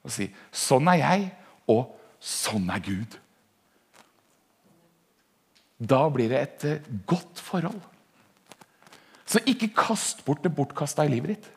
og 0.03 0.11
si 0.11 0.27
sånn 0.51 0.89
er 0.91 0.99
jeg, 0.99 1.27
og 1.71 1.93
sånn 2.23 2.71
er 2.71 2.83
Gud. 2.87 3.17
Da 5.83 6.05
blir 6.15 6.31
det 6.31 6.39
et 6.39 6.69
eh, 6.69 6.93
godt 7.09 7.41
forhold. 7.43 7.81
Så 9.27 9.43
ikke 9.49 9.73
kast 9.75 10.23
bort 10.27 10.45
det 10.45 10.53
bortkasta 10.55 11.07
i 11.07 11.11
livet 11.11 11.35
ditt. 11.35 11.49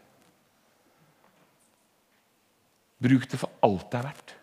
Bruk 3.05 3.27
det 3.29 3.37
for 3.37 3.51
alt 3.65 3.85
det 3.91 3.99
er 3.99 4.07
verdt. 4.07 4.33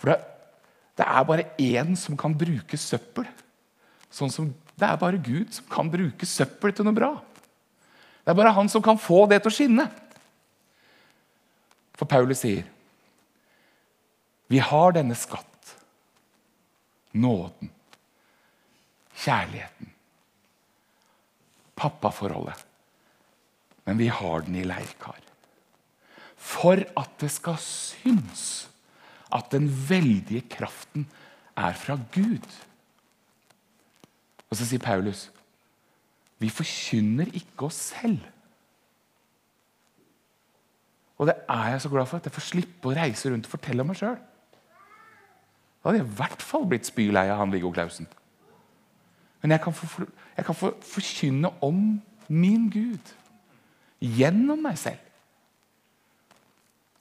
For 0.00 0.10
det, 0.10 0.18
det 0.98 1.06
er 1.06 1.28
bare 1.28 1.48
én 1.62 1.94
som 2.00 2.18
kan 2.18 2.34
bruke 2.34 2.80
søppel. 2.80 3.28
Sånn 4.12 4.32
som 4.32 4.48
det 4.80 4.88
er 4.88 4.98
bare 4.98 5.20
Gud 5.22 5.52
som 5.54 5.68
kan 5.70 5.90
bruke 5.92 6.26
søppel 6.26 6.74
til 6.74 6.88
noe 6.88 6.96
bra. 6.96 7.12
Det 8.24 8.32
er 8.32 8.38
bare 8.38 8.54
han 8.56 8.70
som 8.72 8.82
kan 8.82 8.98
få 8.98 9.26
det 9.30 9.42
til 9.42 9.52
å 9.52 9.54
skinne. 9.54 9.86
For 11.94 12.08
Paulus 12.08 12.42
sier 12.42 12.66
vi 14.52 14.60
har 14.60 14.92
denne 14.92 15.16
skatt, 15.16 15.70
nåden, 17.16 17.70
kjærligheten, 19.22 19.92
pappaforholdet. 21.78 22.66
Men 23.86 23.98
vi 23.98 24.10
har 24.12 24.44
den 24.44 24.58
i 24.60 24.66
leirkar. 24.66 25.22
For 26.36 26.82
at 26.98 27.14
det 27.22 27.30
skal 27.32 27.56
syns 27.62 28.44
at 29.32 29.48
den 29.54 29.70
veldige 29.88 30.44
kraften 30.52 31.06
er 31.56 31.72
fra 31.78 31.96
Gud. 32.12 32.44
Og 34.50 34.58
så 34.58 34.68
sier 34.68 34.82
Paulus 34.82 35.30
vi 36.42 36.50
forkynner 36.50 37.28
ikke 37.38 37.68
oss 37.68 37.78
selv. 37.92 38.18
Og 41.22 41.28
det 41.30 41.36
er 41.46 41.68
jeg 41.70 41.82
så 41.84 41.90
glad 41.92 42.08
for, 42.10 42.18
at 42.18 42.26
jeg 42.26 42.34
får 42.34 42.46
slippe 42.48 42.90
å 42.90 42.94
reise 42.98 43.30
rundt 43.30 43.46
og 43.46 43.52
fortelle 43.52 43.84
om 43.84 43.92
meg 43.92 44.00
sjøl. 44.00 44.18
Da 45.82 45.90
hadde 45.90 45.98
jeg 45.98 46.06
i 46.06 46.16
hvert 46.20 46.44
fall 46.46 46.66
blitt 46.70 46.86
spylei 46.86 47.26
av 47.26 47.40
han 47.40 47.50
Viggo 47.50 47.72
Klausen. 47.74 48.06
Men 49.42 49.56
jeg 49.56 49.64
kan, 49.64 49.74
få, 49.74 50.06
jeg 50.36 50.46
kan 50.46 50.54
få 50.54 50.70
forkynne 50.86 51.50
om 51.66 51.80
min 52.30 52.68
Gud 52.70 53.10
gjennom 53.98 54.62
meg 54.62 54.78
selv. 54.78 55.00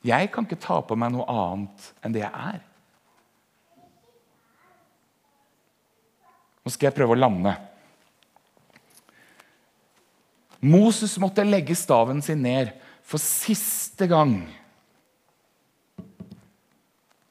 Jeg 0.01 0.31
kan 0.33 0.47
ikke 0.47 0.57
ta 0.57 0.79
på 0.81 0.97
meg 0.97 1.13
noe 1.13 1.27
annet 1.29 1.91
enn 2.01 2.15
det 2.15 2.23
jeg 2.23 2.33
er. 2.33 2.63
Nå 6.61 6.73
skal 6.73 6.89
jeg 6.89 6.97
prøve 6.97 7.13
å 7.13 7.19
lande. 7.19 7.53
Moses 10.61 11.13
måtte 11.21 11.45
legge 11.45 11.77
staven 11.77 12.21
sin 12.25 12.41
ned 12.41 12.73
for 13.05 13.21
siste 13.21 14.05
gang. 14.09 14.35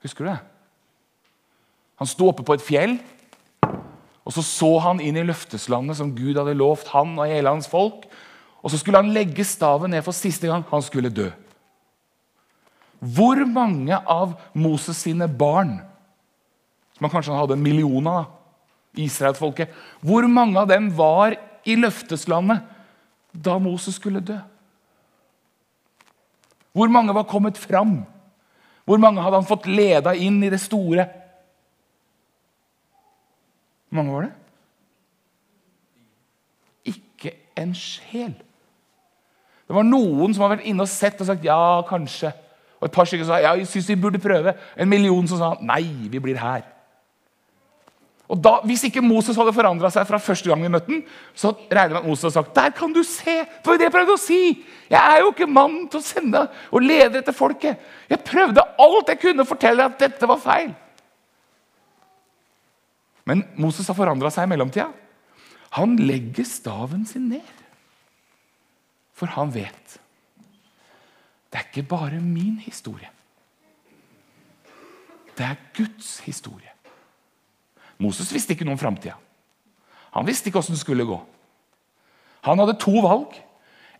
Husker 0.03 0.27
du 0.27 0.31
det? 0.31 0.39
Han 2.01 2.09
sto 2.09 2.31
oppe 2.31 2.45
på 2.47 2.57
et 2.57 2.65
fjell, 2.65 2.97
og 4.25 4.35
så 4.35 4.45
så 4.47 4.71
han 4.85 5.01
inn 5.05 5.19
i 5.19 5.27
løfteslandet 5.27 5.99
som 5.99 6.13
Gud 6.17 6.39
hadde 6.39 6.57
lovt 6.57 6.91
han 6.95 7.17
og 7.19 7.29
hele 7.29 7.53
hans 7.53 7.69
folk. 7.69 8.07
Og 8.61 8.73
så 8.73 8.81
skulle 8.81 9.01
han 9.01 9.13
legge 9.15 9.45
staven 9.45 9.93
ned 9.93 10.05
for 10.07 10.17
siste 10.17 10.49
gang. 10.49 10.65
Han 10.71 10.85
skulle 10.85 11.13
dø. 11.13 11.31
Hvor 13.01 13.41
mange 13.49 13.97
av 13.97 14.37
Moses 14.53 15.01
sine 15.07 15.29
barn, 15.29 15.79
som 16.97 17.09
han 17.09 17.15
kanskje 17.15 17.37
hadde 17.37 17.57
en 17.57 17.65
million 17.65 18.11
av, 18.13 18.29
Israelsfolket. 18.99 19.71
Hvor 20.03 20.27
mange 20.27 20.59
av 20.59 20.69
dem 20.71 20.91
var 20.97 21.37
i 21.63 21.77
løfteslandet 21.79 22.65
da 23.31 23.59
Moses 23.63 23.95
skulle 24.01 24.23
dø? 24.25 24.39
Hvor 26.75 26.91
mange 26.91 27.15
var 27.15 27.29
kommet 27.31 27.59
fram? 27.59 28.01
Hvor 28.87 28.99
mange 28.99 29.23
hadde 29.23 29.39
han 29.39 29.47
fått 29.47 29.69
leda 29.71 30.15
inn 30.15 30.41
i 30.43 30.51
det 30.51 30.61
store? 30.63 31.07
Hvor 33.90 33.98
mange 33.98 34.14
var 34.14 34.29
det? 34.29 34.33
Ikke 36.94 37.35
en 37.59 37.74
sjel. 37.74 38.33
Det 39.66 39.76
var 39.76 39.87
noen 39.87 40.33
som 40.35 40.46
har 40.46 40.57
vært 40.57 40.66
inne 40.70 40.87
og 40.87 40.90
sett 40.90 41.20
og 41.22 41.29
sagt 41.29 41.44
ja, 41.46 41.59
kanskje. 41.87 42.33
Og 42.81 42.88
et 42.88 42.94
par 42.94 43.07
stykker 43.07 43.26
sa 43.29 43.40
ja, 43.42 43.57
jeg 43.59 43.68
syns 43.68 43.90
vi 43.90 43.98
burde 44.00 44.22
prøve. 44.22 44.55
En 44.79 44.88
million 44.88 45.26
som 45.29 45.38
sa 45.38 45.50
nei, 45.61 45.85
vi 46.11 46.22
blir 46.22 46.38
her. 46.40 46.64
Og 48.31 48.38
da, 48.38 48.53
Hvis 48.62 48.85
ikke 48.87 49.03
Moses 49.03 49.37
hadde 49.37 49.53
forandra 49.55 49.90
seg 49.90 50.07
fra 50.07 50.20
første 50.22 50.46
gang 50.46 50.62
vi 50.62 50.70
møtte 50.70 50.92
ham, 50.92 51.00
så 51.35 51.50
regner 51.66 51.96
med 51.96 52.05
at 52.05 52.07
Moses 52.07 52.29
hadde 52.29 52.37
sagt 52.37 52.55
der 52.55 52.74
kan 52.79 52.92
du 52.94 53.03
se, 53.03 53.40
var 53.66 53.79
det 53.79 53.88
jeg 53.88 53.94
prøvde 53.96 54.14
å 54.14 54.22
si. 54.22 54.42
Jeg 54.90 55.00
er 55.00 55.24
jo 55.24 55.33
ikke 55.33 55.50
mann 55.50 55.81
til 55.90 55.98
å 55.98 56.07
sende 56.07 56.44
og 56.70 56.85
lede 56.87 57.18
etter 57.18 57.35
folket. 57.35 57.83
Jeg 58.11 58.22
prøvde 58.26 58.62
alt 58.87 59.11
jeg 59.11 59.22
kunne 59.24 59.42
å 59.42 59.50
fortelle 59.50 59.88
at 59.90 59.98
dette 59.98 60.31
var 60.31 60.38
feil. 60.42 60.70
Men 63.31 63.45
Moses 63.61 63.87
har 63.87 63.95
forandra 63.95 64.33
seg 64.35 64.49
i 64.49 64.51
mellomtida. 64.51 64.88
Han 65.79 65.95
legger 66.03 66.47
staven 66.49 67.05
sin 67.07 67.29
ned. 67.31 67.57
For 69.14 69.31
han 69.37 69.53
vet 69.55 69.99
det 71.51 71.59
er 71.59 71.66
ikke 71.66 71.88
bare 71.90 72.19
min 72.23 72.61
historie. 72.62 73.09
Det 75.35 75.43
er 75.43 75.57
Guds 75.75 76.21
historie. 76.23 76.71
Moses 77.99 78.31
visste 78.31 78.55
ikke 78.55 78.66
noe 78.69 78.77
om 78.77 78.81
framtida. 78.81 79.16
Han 80.14 80.27
visste 80.29 80.47
ikke 80.47 80.61
åssen 80.62 80.77
det 80.77 80.83
skulle 80.83 81.09
gå. 81.09 81.19
Han 82.47 82.62
hadde 82.62 82.79
to 82.79 82.95
valg. 83.03 83.35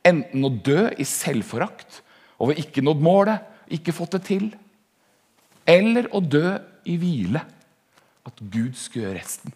Enten 0.07 0.47
å 0.47 0.53
dø 0.63 0.87
i 0.95 1.05
selvforakt 1.05 1.99
over 2.41 2.57
ikke 2.57 2.85
nådd 2.87 3.03
målet, 3.05 3.43
ikke 3.69 3.93
fått 3.93 4.15
det 4.15 4.23
til. 4.31 4.47
Eller 5.69 6.07
å 6.15 6.23
dø 6.23 6.55
i 6.89 6.95
hvile. 7.03 7.43
At 8.29 8.41
Gud 8.41 8.75
skulle 8.79 9.09
gjøre 9.09 9.19
resten. 9.21 9.55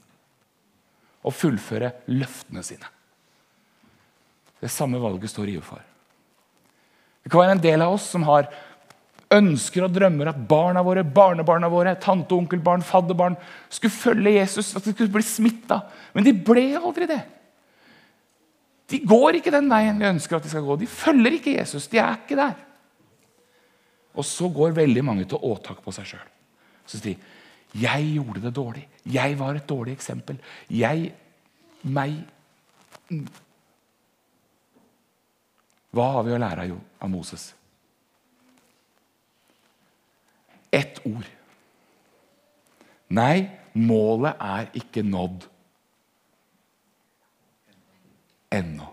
Og 1.24 1.34
fullføre 1.36 1.92
løftene 2.12 2.62
sine. 2.64 2.90
Det 4.60 4.70
samme 4.72 5.00
valget 5.00 5.32
står 5.32 5.50
IU 5.52 5.64
for. 5.64 5.82
Det 7.24 7.32
kan 7.32 7.40
være 7.40 7.56
en 7.56 7.64
del 7.64 7.82
av 7.84 7.96
oss 7.96 8.06
som 8.12 8.24
har 8.28 8.48
ønsker 9.34 9.86
og 9.86 9.94
drømmer 9.94 10.30
at 10.30 10.40
barna 10.48 10.82
våre, 10.84 11.02
barnebarna 11.04 11.70
våre, 11.72 11.94
tante, 12.00 12.36
onkelbarn, 12.36 12.84
fadderbarn 12.84 13.36
skulle 13.72 13.94
følge 13.94 14.36
Jesus, 14.36 14.74
at 14.76 14.84
de 14.84 14.92
skulle 14.92 15.12
bli 15.12 15.24
smitta. 15.26 15.80
Men 16.14 16.26
de 16.26 16.34
ble 16.36 16.66
aldri 16.78 17.08
det. 17.10 17.22
De 18.92 19.00
går 19.00 19.40
ikke 19.40 19.52
den 19.54 19.70
veien 19.72 19.98
vi 20.00 20.10
ønsker 20.10 20.36
at 20.36 20.44
de 20.44 20.52
skal 20.52 20.66
gå. 20.66 20.76
De 20.80 20.88
følger 20.90 21.38
ikke 21.38 21.56
Jesus. 21.56 21.88
De 21.90 22.00
er 22.00 22.18
ikke 22.20 22.38
der. 22.38 22.54
Og 24.14 24.26
så 24.28 24.48
går 24.52 24.76
veldig 24.76 25.02
mange 25.04 25.24
til 25.28 25.40
åtak 25.42 25.80
på 25.82 25.94
seg 25.94 26.12
sjøl. 26.12 26.26
Så 26.84 27.00
sier 27.00 27.14
de 27.16 27.32
jeg 27.74 28.10
gjorde 28.14 28.42
det 28.44 28.54
dårlig. 28.54 28.84
Jeg 29.04 29.38
var 29.38 29.58
et 29.58 29.68
dårlig 29.68 29.96
eksempel. 29.96 30.38
Jeg 30.70 31.10
meg 31.82 32.22
Hva 35.94 36.06
har 36.16 36.24
vi 36.26 36.32
å 36.34 36.38
lære 36.40 36.64
av 36.74 37.10
Moses? 37.10 37.52
Ett 40.74 40.98
ord. 41.06 41.26
Nei, 43.14 43.46
målet 43.78 44.40
er 44.42 44.70
ikke 44.80 45.04
nådd 45.06 45.46
ennå. 48.54 48.88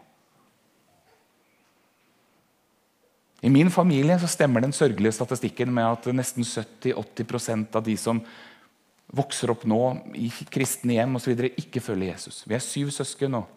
I 3.41 3.49
min 3.49 3.71
familie 3.73 4.19
så 4.21 4.29
stemmer 4.29 4.61
den 4.61 4.73
sørgelige 4.75 5.15
statistikken 5.17 5.71
med 5.73 5.87
at 5.87 6.05
nesten 6.13 6.45
70-80% 6.45 7.77
av 7.79 7.85
de 7.87 7.95
som 7.97 8.21
vokser 9.11 9.51
opp 9.51 9.65
nå 9.67 9.81
i 10.15 10.29
kristne 10.51 10.95
hjem 10.95 11.19
videre, 11.25 11.51
ikke 11.59 11.83
følger 11.83 12.13
Jesus. 12.13 12.43
Vi 12.47 12.55
er 12.55 12.63
syv 12.63 12.91
søsken, 12.95 13.35
og 13.41 13.49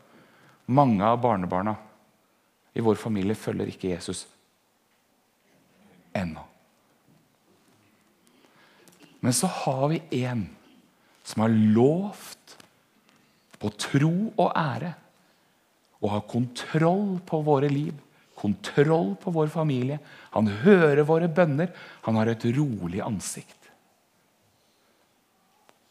mange 0.67 1.05
av 1.07 1.21
barnebarna 1.23 1.77
i 2.75 2.83
vår 2.83 2.99
familie 2.99 3.39
følger 3.39 3.71
ikke 3.71 3.93
Jesus 3.93 4.25
ennå. 6.15 6.43
Men 9.25 9.33
så 9.33 9.49
har 9.63 9.87
vi 9.89 10.03
en 10.25 10.45
som 11.25 11.47
har 11.47 11.55
lovt 11.55 12.57
på 13.63 13.71
tro 13.81 14.13
og 14.35 14.51
ære 14.51 14.93
å 16.05 16.11
ha 16.13 16.21
kontroll 16.29 17.17
på 17.25 17.41
våre 17.47 17.71
liv, 17.73 17.95
kontroll 18.37 19.15
på 19.23 19.33
vår 19.33 19.49
familie. 19.55 19.97
Han 20.35 20.51
hører 20.67 21.07
våre 21.09 21.31
bønner. 21.33 21.71
Han 22.05 22.19
har 22.21 22.29
et 22.29 22.45
rolig 22.53 23.01
ansikt. 23.01 23.64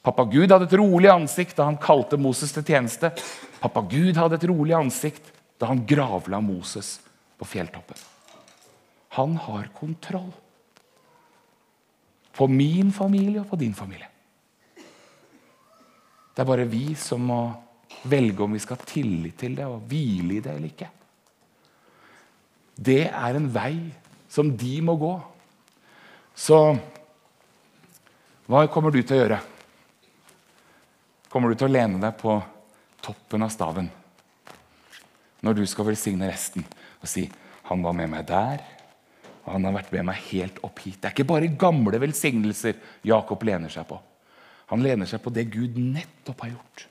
Pappa 0.04 0.26
Gud 0.28 0.52
hadde 0.52 0.68
et 0.68 0.76
rolig 0.76 1.08
ansikt 1.08 1.56
da 1.56 1.70
han 1.70 1.80
kalte 1.80 2.20
Moses 2.20 2.52
til 2.52 2.66
tjeneste. 2.68 3.13
Pappa 3.62 3.86
Gud 3.88 4.18
hadde 4.20 4.36
et 4.36 4.48
rolig 4.52 4.76
ansikt 4.76 5.30
da 5.62 5.70
han 5.70 5.86
gravla 5.88 6.42
Moses 6.44 6.98
på 7.39 7.48
fjelltoppen. 7.48 8.00
Han 9.16 9.38
har 9.39 9.70
kontroll 9.78 10.32
på 12.34 12.48
min 12.50 12.89
familie 12.92 13.44
og 13.44 13.52
på 13.54 13.60
din 13.62 13.76
familie. 13.78 14.10
Det 16.34 16.42
er 16.42 16.50
bare 16.50 16.66
vi 16.68 16.96
som 16.98 17.24
må 17.30 17.42
velge 18.10 18.44
om 18.44 18.58
vi 18.58 18.60
skal 18.60 18.80
ha 18.80 18.89
tillit 18.89 19.38
til 19.39 19.56
det 19.56 19.70
og 19.70 19.86
hvile 19.88 20.39
i 20.39 20.42
det 20.44 20.52
eller 20.52 20.72
ikke. 20.72 20.89
Det 22.74 23.04
er 23.06 23.38
en 23.38 23.48
vei 23.54 23.78
som 24.34 24.50
de 24.58 24.74
må 24.82 24.98
gå. 24.98 25.13
Så 26.34 26.60
hva 28.50 28.66
kommer 28.68 28.92
du 28.92 29.00
til 29.00 29.16
å 29.16 29.22
gjøre? 29.22 29.42
Kommer 31.34 31.50
du 31.50 31.58
til 31.58 31.65
å 31.65 31.74
lene 31.74 31.98
deg 31.98 32.13
på 32.22 32.36
toppen 33.02 33.41
av 33.41 33.50
staven 33.50 33.89
når 35.43 35.56
du 35.58 35.63
skal 35.67 35.88
velsigne 35.88 36.30
resten 36.30 36.62
og 37.02 37.10
si 37.10 37.26
'Han 37.63 37.82
var 37.82 37.93
med 37.93 38.10
meg 38.10 38.28
der, 38.28 38.62
og 39.46 39.54
han 39.54 39.63
har 39.63 39.74
vært 39.74 39.91
med 39.93 40.06
meg 40.06 40.15
helt 40.15 40.60
opp 40.63 40.80
hit'? 40.80 41.02
Det 41.02 41.06
er 41.06 41.12
ikke 41.12 41.28
bare 41.28 41.48
gamle 41.48 42.00
velsignelser 42.00 42.76
Jakob 43.04 43.41
lener 43.43 43.69
seg 43.69 43.88
på. 43.88 44.00
Han 44.67 44.84
lener 44.84 45.06
seg 45.06 45.22
på 45.24 45.34
det 45.34 45.50
Gud 45.50 45.78
nettopp 45.78 46.41
har 46.41 46.50
gjort 46.50 46.88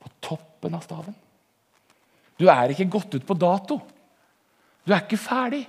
på 0.00 0.10
toppen 0.20 0.74
av 0.74 0.82
staven. 0.82 1.14
Du 2.38 2.48
er 2.48 2.70
ikke 2.70 2.90
gått 2.90 3.14
ut 3.14 3.26
på 3.26 3.38
dato. 3.38 3.80
Du 4.84 4.92
er 4.92 5.00
ikke 5.00 5.16
ferdig. 5.16 5.66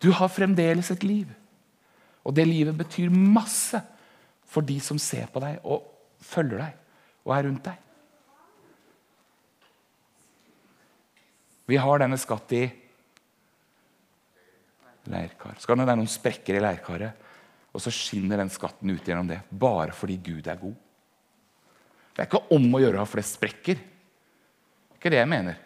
Du 0.00 0.10
har 0.10 0.28
fremdeles 0.28 0.90
et 0.90 1.04
liv. 1.04 1.28
Og 2.24 2.34
det 2.34 2.48
livet 2.48 2.76
betyr 2.76 3.10
masse 3.10 3.80
for 4.50 4.66
de 4.66 4.76
som 4.82 4.98
ser 4.98 5.30
på 5.30 5.42
deg 5.42 5.62
og 5.62 5.86
følger 6.24 6.64
deg 6.64 7.26
og 7.26 7.34
er 7.36 7.46
rundt 7.46 7.64
deg. 7.68 7.86
Vi 11.70 11.78
har 11.78 12.02
denne 12.02 12.18
skatt 12.18 12.50
i 12.58 12.64
leirkar. 15.10 15.58
Så 15.58 15.70
kan 15.70 15.78
det 15.78 15.86
være 15.86 16.00
noen 16.00 16.10
sprekker 16.10 16.58
i 16.58 16.62
leirkaret, 16.62 17.26
og 17.70 17.82
så 17.82 17.92
skinner 17.94 18.40
den 18.40 18.50
skatten 18.50 18.90
ut 18.90 19.06
gjennom 19.06 19.28
det. 19.30 19.38
Bare 19.50 19.94
fordi 19.94 20.16
Gud 20.18 20.48
er 20.50 20.58
god. 20.58 20.74
Det 22.10 22.24
er 22.24 22.26
ikke 22.26 22.56
om 22.56 22.66
å 22.74 22.80
gjøre 22.82 22.98
å 22.98 23.04
ha 23.04 23.08
flest 23.08 23.38
sprekker. 23.38 23.78
Det 23.78 24.96
er 24.96 24.98
ikke 24.98 25.12
det 25.14 25.20
jeg 25.20 25.30
mener. 25.30 25.60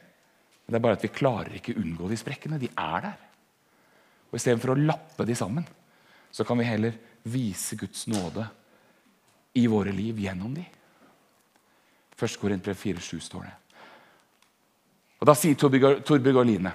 Det 0.65 0.77
er 0.77 0.85
bare 0.85 0.99
at 0.99 1.07
vi 1.07 1.13
klarer 1.13 1.57
ikke 1.57 1.77
unngå 1.81 2.11
de 2.11 2.19
sprekkene. 2.21 2.61
De 2.61 2.69
er 2.69 3.07
der. 3.07 3.17
Og 4.29 4.37
Istedenfor 4.37 4.75
å 4.75 4.81
lappe 4.81 5.25
de 5.25 5.37
sammen, 5.39 5.65
så 6.35 6.45
kan 6.45 6.61
vi 6.61 6.69
heller 6.69 7.01
vise 7.33 7.79
Guds 7.81 8.05
nåde 8.11 8.45
i 9.55 9.67
våre 9.71 9.93
liv 9.95 10.19
gjennom 10.25 10.55
de. 10.55 10.65
1. 12.15 12.41
Korinter 12.41 12.75
4,7 12.75 13.21
står 13.21 13.47
det. 13.47 13.55
Og 15.23 15.29
Da 15.29 15.35
sier 15.39 15.57
Torbjørg 15.57 16.45
Line 16.47 16.73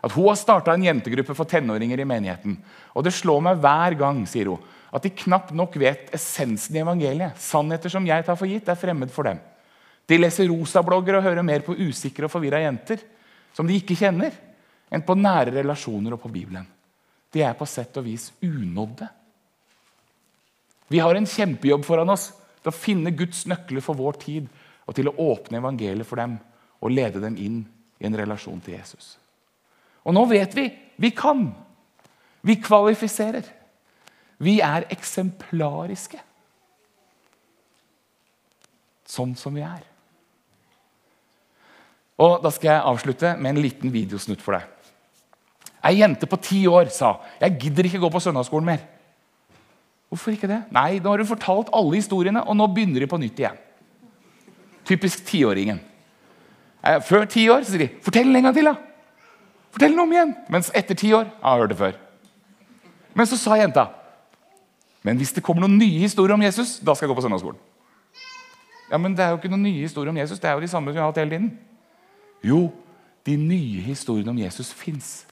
at 0.00 0.14
hun 0.16 0.30
har 0.30 0.38
starta 0.40 0.72
en 0.72 0.84
jentegruppe 0.84 1.34
for 1.36 1.48
tenåringer 1.48 2.00
i 2.00 2.08
menigheten. 2.08 2.54
Og 2.96 3.04
det 3.04 3.12
slår 3.12 3.42
meg 3.44 3.60
hver 3.60 3.96
gang 4.00 4.22
sier 4.28 4.48
hun, 4.48 4.62
at 4.90 5.04
de 5.04 5.12
knapt 5.12 5.52
nok 5.54 5.76
vet 5.78 6.08
essensen 6.16 6.78
i 6.78 6.80
evangeliet. 6.80 7.36
Sannheter 7.38 7.92
som 7.92 8.06
jeg 8.08 8.24
tar 8.26 8.38
for 8.38 8.48
gitt, 8.48 8.68
er 8.68 8.80
fremmed 8.80 9.12
for 9.12 9.28
dem. 9.28 9.38
De 10.08 10.18
leser 10.18 10.48
rosablogger 10.50 11.18
og 11.18 11.26
hører 11.28 11.46
mer 11.46 11.62
på 11.66 11.76
usikre 11.76 12.26
og 12.26 12.32
forvirra 12.32 12.62
jenter 12.64 13.02
som 13.54 13.68
de 13.68 13.76
ikke 13.76 13.98
kjenner, 13.98 14.32
enn 14.90 15.04
på 15.06 15.14
nære 15.18 15.52
relasjoner 15.60 16.16
og 16.16 16.22
på 16.22 16.32
Bibelen. 16.32 16.66
De 17.30 17.44
er 17.46 17.54
på 17.54 17.68
sett 17.68 17.94
og 18.00 18.06
vis 18.08 18.30
unådde. 18.42 19.06
Vi 20.90 20.98
har 20.98 21.14
en 21.14 21.28
kjempejobb 21.28 21.84
foran 21.86 22.10
oss 22.10 22.30
til 22.60 22.72
å 22.72 22.76
finne 22.76 23.14
Guds 23.14 23.44
nøkler 23.48 23.84
for 23.84 23.98
vår 23.98 24.18
tid 24.24 24.48
og 24.88 24.96
til 24.98 25.10
å 25.10 25.16
åpne 25.30 25.60
evangeliet 25.60 26.08
for 26.08 26.18
dem 26.18 26.36
og 26.80 26.92
lede 26.92 27.22
dem 27.22 27.36
inn 27.38 27.60
i 28.00 28.08
en 28.08 28.16
relasjon 28.18 28.60
til 28.64 28.74
Jesus. 28.74 29.14
Og 30.02 30.16
nå 30.16 30.24
vet 30.30 30.56
vi 30.56 30.66
vi 31.00 31.12
kan. 31.16 31.46
Vi 32.42 32.56
kvalifiserer. 32.60 33.44
Vi 34.40 34.58
er 34.64 34.88
eksemplariske. 34.92 36.18
Sånn 39.08 39.34
som 39.36 39.54
vi 39.56 39.64
er. 39.64 39.84
Og 42.20 42.42
Da 42.42 42.50
skal 42.52 42.74
jeg 42.74 42.88
avslutte 42.92 43.36
med 43.38 43.54
en 43.54 43.62
liten 43.62 43.92
videosnutt 43.92 44.42
for 44.44 44.58
deg. 44.58 44.66
Ei 45.84 45.96
jente 45.96 46.28
på 46.28 46.36
ti 46.36 46.66
år 46.68 46.90
sa 46.92 47.14
jeg 47.40 47.58
gidder 47.62 47.86
ikke 47.88 48.02
gå 48.02 48.10
på 48.12 48.20
søndagsskolen 48.20 48.66
mer. 48.66 48.82
Hvorfor 50.10 50.34
ikke 50.34 50.50
det? 50.50 50.64
Nei, 50.74 50.98
nå 50.98 51.12
har 51.12 51.22
du 51.22 51.28
fortalt 51.28 51.70
alle 51.76 51.94
historiene, 52.00 52.42
og 52.42 52.56
nå 52.58 52.66
begynner 52.74 53.04
de 53.04 53.08
på 53.10 53.20
nytt 53.20 53.38
igjen. 53.38 53.60
Typisk 54.88 55.22
tiåringen. 55.28 55.78
Eh, 56.82 56.98
før 57.06 57.28
ti 57.30 57.46
år 57.52 57.62
sier 57.62 57.78
de 57.78 57.88
'fortell 58.02 58.36
en 58.36 58.42
gang 58.42 58.54
til', 58.54 58.64
da. 58.64 58.74
Fortell 59.70 59.92
den 59.92 60.00
om 60.00 60.12
igjen. 60.12 60.34
Mens 60.48 60.70
etter 60.74 60.94
ti 60.94 61.12
år 61.12 61.24
jeg 61.24 61.42
har 61.42 61.58
hørt 61.58 61.70
det 61.70 61.78
før. 61.78 61.92
Men 63.14 63.26
så 63.26 63.36
sa 63.36 63.54
jenta 63.54 64.00
men 65.02 65.16
hvis 65.16 65.32
det 65.32 65.42
kommer 65.44 65.64
noen 65.64 65.78
nye 65.80 66.02
historier 66.02 66.34
om 66.36 66.42
Jesus, 66.44 66.78
da 66.78 66.94
skal 66.94 67.06
jeg 67.06 67.14
gå 67.14 67.20
på 67.20 67.24
søndagsskolen. 67.24 67.60
Ja, 68.90 68.98
Men 68.98 69.14
det 69.16 69.24
er 69.24 69.30
jo 69.30 69.38
ikke 69.38 69.52
noen 69.52 69.62
nye 69.62 69.86
historier 69.86 70.10
om 70.10 70.18
Jesus. 70.18 70.38
Det 70.38 70.50
er 70.50 70.58
jo 70.58 70.64
de 70.64 70.68
samme 70.68 70.90
som 70.90 70.96
vi 70.96 71.00
har 71.00 71.08
hatt 71.08 71.20
hele 71.22 71.30
tiden. 71.30 71.50
Jo, 72.44 72.72
de 73.26 73.36
nye 73.36 73.80
historiene 73.86 74.30
om 74.30 74.38
Jesus 74.38 74.72
fins. 74.72 75.26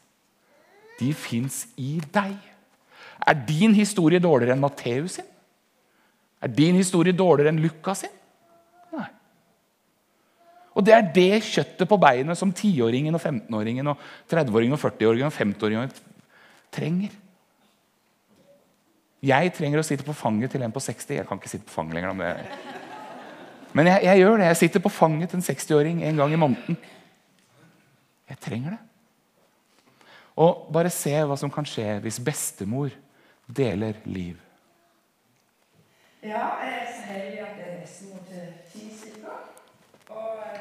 De 1.00 1.12
fins 1.14 1.66
i 1.76 2.00
deg. 2.14 2.36
Er 3.26 3.38
din 3.48 3.74
historie 3.74 4.22
dårligere 4.22 4.54
enn 4.54 4.62
Matteus 4.62 5.18
sin? 5.18 5.26
Er 6.42 6.52
din 6.54 6.78
historie 6.78 7.16
dårligere 7.16 7.52
enn 7.52 7.62
Lukas 7.62 8.04
sin? 8.04 8.12
Nei. 8.94 9.08
Og 10.78 10.86
det 10.86 10.94
er 10.94 11.08
det 11.14 11.44
kjøttet 11.48 11.88
på 11.90 11.98
beinet 12.00 12.38
som 12.38 12.52
10-åringen 12.54 13.18
og 13.18 13.22
15-åringen 13.22 13.90
og 13.90 14.04
30-åringen 14.30 14.76
og 14.76 14.82
40-åringen 14.84 15.30
og 15.30 15.34
50-åringen 15.34 15.96
trenger. 16.74 17.16
Jeg 19.24 19.50
trenger 19.56 19.80
å 19.80 19.86
sitte 19.86 20.06
på 20.06 20.14
fanget 20.14 20.52
til 20.54 20.62
en 20.62 20.74
på 20.74 20.82
60. 20.82 21.16
Jeg 21.16 21.26
kan 21.26 21.40
ikke 21.40 21.50
sitte 21.50 21.66
på 21.66 21.74
fanget 21.74 21.98
lenger. 21.98 22.14
Men, 22.14 22.36
men 23.74 23.90
jeg, 23.90 24.04
jeg, 24.06 24.22
gjør 24.22 24.36
det. 24.38 24.52
Jeg 24.52 24.60
sitter 24.62 24.84
på 24.84 24.94
fanget 24.94 25.32
til 25.32 25.40
en 25.40 25.48
60-åring 25.48 26.04
en 26.06 26.22
gang 26.22 26.34
i 26.36 26.38
måneden. 26.38 26.78
Jeg 28.30 28.38
trenger 28.44 28.76
det. 28.76 28.80
Og 30.38 30.68
bare 30.70 30.92
se 30.94 31.16
hva 31.26 31.34
som 31.40 31.50
kan 31.50 31.66
skje 31.66 31.96
hvis 32.04 32.20
bestemor 32.22 32.92
deler 33.56 33.94
liv. 34.04 34.36
Ja, 36.22 36.46
jeg 36.62 36.74
er 36.82 36.92
så 36.96 37.02
heldig 37.12 37.40
at 37.40 37.58
jeg 37.58 37.68
er 37.74 37.80
nesten 37.80 38.08
mot 38.12 38.32
ti 38.72 38.88
stykker. 38.98 39.38
Og 40.08 40.42
eh, 40.44 40.60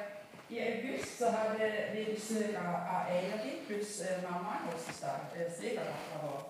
i 0.50 0.60
august 0.60 1.18
så 1.18 1.30
hadde 1.32 1.72
vi 1.94 2.06
besøk 2.14 2.56
av, 2.56 3.10
Eirik 3.12 3.68
pluss 3.68 4.02
eh, 4.02 4.24
mammaen 4.24 4.70
eh, 4.72 5.50
svigerdattera. 5.58 6.44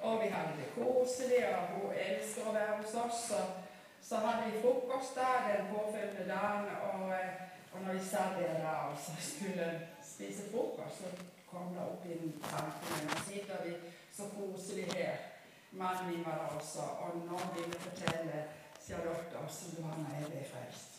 Og 0.00 0.22
vi 0.22 0.28
hadde 0.28 0.56
det 0.58 0.72
koselig, 0.74 1.40
og 1.48 1.62
hun 1.72 1.94
elsker 1.96 2.48
å 2.48 2.52
være 2.56 2.74
hos 2.80 2.96
oss. 3.04 3.22
Og 3.38 4.02
så 4.08 4.20
hadde 4.24 4.50
vi 4.50 4.60
frokost 4.60 5.16
der 5.16 5.48
den 5.48 5.70
påfølgende 5.72 6.26
dagen, 6.28 6.68
og, 6.90 7.14
eh, 7.16 7.40
og 7.72 7.86
når 7.86 7.96
vi 7.96 8.04
satt 8.10 8.36
der 8.40 8.60
da 8.64 8.74
og 8.90 8.98
så 9.06 9.16
skulle 9.20 9.70
spise 10.02 10.50
frokost, 10.50 11.00
så 11.00 11.08
kom 11.48 11.72
det 11.72 11.88
opp 11.88 12.04
i 12.04 12.20
tanken 12.50 13.08
Nå 13.08 13.24
sitter 13.24 13.64
vi 13.64 13.74
så 14.12 14.28
koselig 14.36 14.92
her. 14.92 15.35
Mannen 15.72 16.10
min 16.10 16.24
var 16.24 16.36
der 16.40 16.56
også, 16.58 16.82
og 17.02 17.16
nå 17.16 17.38
vil 17.54 17.72
jeg 17.72 17.80
fortelle 17.88 18.44
Charlotte 18.86 19.36
også 19.44 19.64
Johanna 19.78 20.08
jeg 20.18 20.30
ble 20.30 20.44
frelst. 20.52 20.92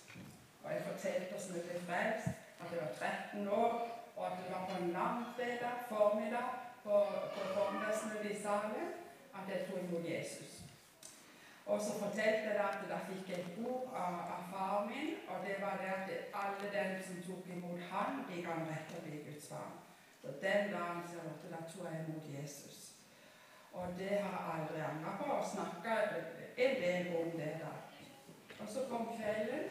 Og 0.63 0.74
jeg 0.74 0.82
fortalte 0.89 1.30
hvordan 1.32 1.55
jeg 1.55 1.63
ble 1.68 1.80
frelst, 1.88 2.28
at 2.61 2.68
jeg 2.72 2.80
var 2.86 2.93
13 2.99 3.47
år, 3.47 3.74
og 4.18 4.26
at 4.28 4.38
det 4.39 4.55
var 4.55 4.65
på 4.70 4.84
en 4.84 4.91
langfredag 4.91 5.76
formiddag 5.89 6.47
på, 6.84 6.95
på 7.36 7.41
formiddagsmøtet 7.55 8.32
i 8.32 8.41
Salem 8.41 8.89
at 9.38 9.53
jeg 9.53 9.65
tok 9.68 9.84
imot 9.84 10.05
Jesus. 10.13 10.51
Og 11.65 11.82
så 11.82 11.91
fortalte 11.99 12.47
jeg 12.49 12.59
at 12.70 12.84
da 12.89 12.97
fikk 13.09 13.30
jeg 13.30 13.39
et 13.39 13.57
ord 13.70 13.89
av, 14.03 14.13
av 14.36 14.43
far 14.51 14.86
min, 14.89 15.09
og 15.30 15.36
det 15.45 15.55
var 15.61 15.80
det 15.82 15.89
at 15.97 16.11
alle 16.43 16.70
dem 16.78 16.93
som 17.07 17.24
tok 17.28 17.49
imot 17.55 17.80
han, 17.91 18.24
de 18.30 18.43
kan 18.43 18.68
rett 18.72 18.95
og 18.97 19.03
bli 19.03 19.24
Guds 19.28 19.49
barn. 19.51 19.74
Så 20.22 20.28
den 20.28 20.72
dagen 20.76 21.03
Charlotte, 21.11 21.51
da 21.51 21.59
tok 21.72 21.89
jeg 21.91 22.05
imot 22.05 22.30
Jesus. 22.39 22.97
Og 23.74 23.88
det 23.97 24.09
har 24.09 24.34
jeg 24.38 24.53
aldri 24.53 24.80
angra 24.82 25.18
på. 25.18 25.32
Og 25.34 25.45
snakka 25.53 25.95
en 26.57 26.76
del 26.84 27.18
om 27.22 27.32
det 27.32 27.53
da. 27.63 27.74
Og 28.59 28.68
så 28.74 28.80
kom 28.89 29.09
kvelden, 29.18 29.63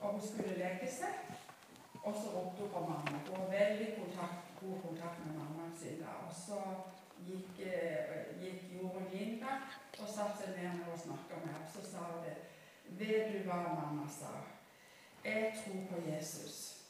og 0.00 0.12
hun 0.12 0.22
skulle 0.28 0.58
legge 0.58 0.90
seg. 0.90 1.14
Og 2.02 2.14
så 2.14 2.26
ropte 2.34 2.62
hun 2.62 2.70
på 2.70 2.80
mamma. 2.80 3.18
Hun 3.28 3.36
har 3.36 3.58
veldig 3.58 3.88
kontakt, 4.00 4.42
god 4.60 4.76
kontakt 4.86 5.26
med 5.26 5.34
mammaen 5.38 5.76
sin. 5.76 6.00
da. 6.00 6.12
Og 6.26 6.32
så 6.34 6.60
gikk, 7.26 7.66
eh, 7.66 8.42
gikk 8.42 8.60
Jorunn 8.74 9.12
inn 9.12 9.40
da, 9.40 9.58
og 9.98 10.08
satte 10.08 10.38
seg 10.38 10.56
ned 10.56 10.84
og 10.92 10.98
snakka 10.98 11.40
med 11.44 11.54
henne. 11.54 11.68
Så 11.74 11.90
sa 11.90 11.98
hun 11.98 12.24
det. 12.24 12.36
Vet 12.88 13.32
du 13.32 13.48
hva 13.48 13.56
mamma 13.56 14.08
sa? 14.08 14.32
Jeg 15.24 15.52
tror 15.58 15.82
på 15.90 16.10
Jesus. 16.10 16.84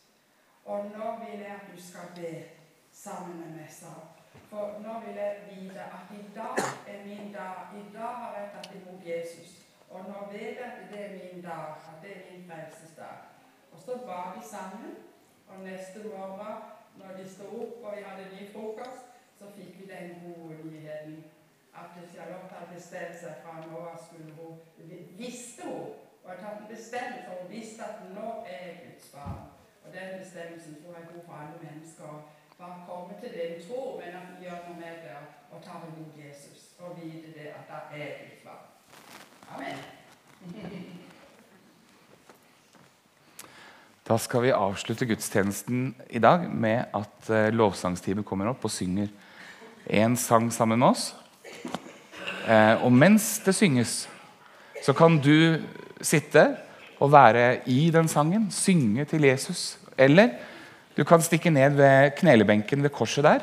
Og 0.65 0.85
nå 0.85 1.17
vil 1.25 1.41
jeg 1.41 1.57
at 1.57 1.77
du 1.77 1.83
skal 1.83 2.13
be 2.15 2.45
sammen 2.93 3.41
med 3.41 3.57
meg, 3.57 3.71
sa 3.71 3.87
hun. 3.87 4.16
For 4.51 4.79
nå 4.85 5.01
vil 5.05 5.17
jeg 5.23 5.37
vite 5.51 5.81
at 5.97 6.13
i 6.19 6.23
dag 6.35 6.59
er 6.93 6.99
min 7.05 7.33
dag. 7.33 7.57
I 7.81 7.85
dag 7.97 8.13
har 8.23 8.33
jeg 8.39 8.51
tatt 8.55 8.75
imot 8.75 9.07
Jesus. 9.07 9.51
Og 9.91 10.05
nå 10.09 10.19
vet 10.33 10.61
jeg 10.61 10.71
at 10.73 10.87
det 10.93 11.01
er 11.05 11.17
min 11.19 11.43
dag, 11.43 11.69
at 11.91 11.97
det 12.03 12.13
er 12.17 12.23
min 12.31 12.51
frelsesdag. 12.51 13.17
Og 13.73 13.79
så 13.85 13.99
ba 14.07 14.21
de 14.37 14.49
sammen. 14.49 14.97
Og 15.49 15.65
neste 15.65 15.99
morgen, 16.09 16.63
når 16.99 17.17
de 17.19 17.29
sto 17.31 17.45
opp 17.45 17.85
og 17.85 17.97
vi 17.97 18.03
hadde 18.03 18.31
ny 18.35 18.53
frokost, 18.53 19.05
så 19.39 19.51
fikk 19.57 19.81
vi 19.81 19.91
den 19.95 20.09
gode 20.25 20.69
nyheten 20.71 21.25
at 21.75 21.91
Charlotte 22.15 22.55
hadde 22.55 22.75
bestemt 22.75 23.19
seg 23.21 23.43
fra 23.43 23.61
nå 23.67 23.81
av 23.91 23.99
skulle 24.07 24.33
hun 24.39 24.57
Visste 25.19 25.63
hun 25.69 25.93
og 26.23 26.31
hadde 26.31 26.43
tatt 26.43 26.63
en 26.63 26.71
bestemmelse, 26.71 27.27
for 27.27 27.43
hun 27.43 27.51
visste 27.51 27.85
at 27.85 28.01
nå 28.15 28.31
er 28.53 28.63
jeg 28.67 28.81
Guds 28.85 29.11
barn. 29.15 29.43
Og 29.85 29.93
den 29.95 30.19
bestemmelsen 30.19 30.79
tror 30.83 30.97
jeg 30.97 31.03
er 31.05 31.13
god 31.13 31.25
for 31.27 31.35
alle 31.41 31.59
mennesker 31.63 32.23
bare 32.59 32.79
kommer 32.89 33.15
til 33.21 33.31
det 33.37 33.47
du 33.53 33.59
tror, 33.69 34.01
men 34.01 34.17
at 34.17 34.29
vi 34.33 34.45
gjør 34.47 34.63
noe 34.69 34.79
med 34.81 35.03
det 35.05 35.19
og 35.53 35.63
tar 35.65 35.85
imot 35.89 36.17
Jesus 36.17 36.73
og 36.81 36.97
vite 37.01 37.33
det 37.37 37.53
at 37.53 37.69
det 37.93 38.03
er 38.03 38.15
ditt 38.23 38.41
barn. 38.45 38.65
Amen. 39.55 39.79
Da 44.07 44.17
skal 44.23 44.45
vi 44.45 44.55
avslutte 44.55 45.07
gudstjenesten 45.07 45.89
i 46.15 46.21
dag 46.23 46.45
med 46.51 46.85
at 46.95 47.31
uh, 47.31 47.49
lovsangsteamet 47.51 48.27
kommer 48.27 48.53
opp 48.53 48.65
og 48.65 48.71
synger 48.71 49.09
en 49.87 50.15
sang 50.17 50.53
sammen 50.55 50.79
med 50.79 50.93
oss. 50.93 51.09
Uh, 52.47 52.85
og 52.87 52.93
mens 52.93 53.41
det 53.43 53.55
synges, 53.55 54.05
så 54.85 54.95
kan 54.95 55.19
du 55.19 55.59
sitte 56.01 56.47
og 57.01 57.11
være 57.13 57.67
i 57.67 57.91
den 57.91 58.09
sangen, 58.09 58.47
synge 58.51 59.05
til 59.05 59.27
Jesus. 59.27 59.79
Eller 59.99 60.37
du 60.97 61.05
kan 61.05 61.21
stikke 61.21 61.53
ned 61.53 61.77
ved 61.77 62.15
knelebenken 62.17 62.83
ved 62.83 62.93
korset 62.95 63.27
der. 63.27 63.43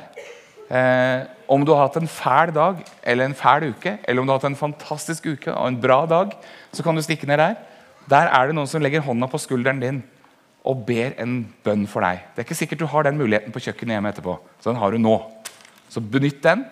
Eh, 0.74 1.26
om 1.47 1.62
du 1.66 1.74
har 1.74 1.86
hatt 1.86 1.99
en 1.99 2.10
fæl 2.10 2.54
dag 2.56 2.80
eller 3.04 3.30
en 3.30 3.38
fæl 3.38 3.70
uke, 3.70 3.97
eller 4.04 4.22
om 4.22 4.28
du 4.28 4.34
har 4.34 4.39
hatt 4.39 4.49
en 4.49 4.58
fantastisk 4.58 5.28
uke 5.36 5.54
og 5.54 5.68
en 5.68 5.78
bra 5.82 6.06
dag, 6.10 6.34
så 6.74 6.84
kan 6.84 6.95
du 6.95 7.04
stikke 7.06 7.30
ned 7.30 7.38
der. 7.38 7.60
Der 8.10 8.32
er 8.34 8.47
det 8.47 8.56
noen 8.58 8.68
som 8.68 8.82
legger 8.82 9.06
hånda 9.06 9.30
på 9.30 9.38
skulderen 9.38 9.84
din 9.84 10.01
og 10.66 10.82
ber 10.88 11.14
en 11.22 11.43
bønn 11.64 11.86
for 11.91 12.01
deg. 12.01 12.24
Det 12.34 12.41
er 12.41 12.47
ikke 12.47 12.58
sikkert 12.58 12.82
du 12.82 12.89
har 12.89 13.06
den 13.06 13.20
muligheten 13.20 13.54
på 13.54 13.62
kjøkkenet 13.62 13.97
hjemme 13.97 14.10
etterpå. 14.10 14.38
Så 14.64 14.72
den 14.72 14.80
har 14.82 14.91
du 14.91 14.97
nå. 14.97 15.18
Så 15.91 16.01
benytt 16.01 16.41
den. 16.41 16.64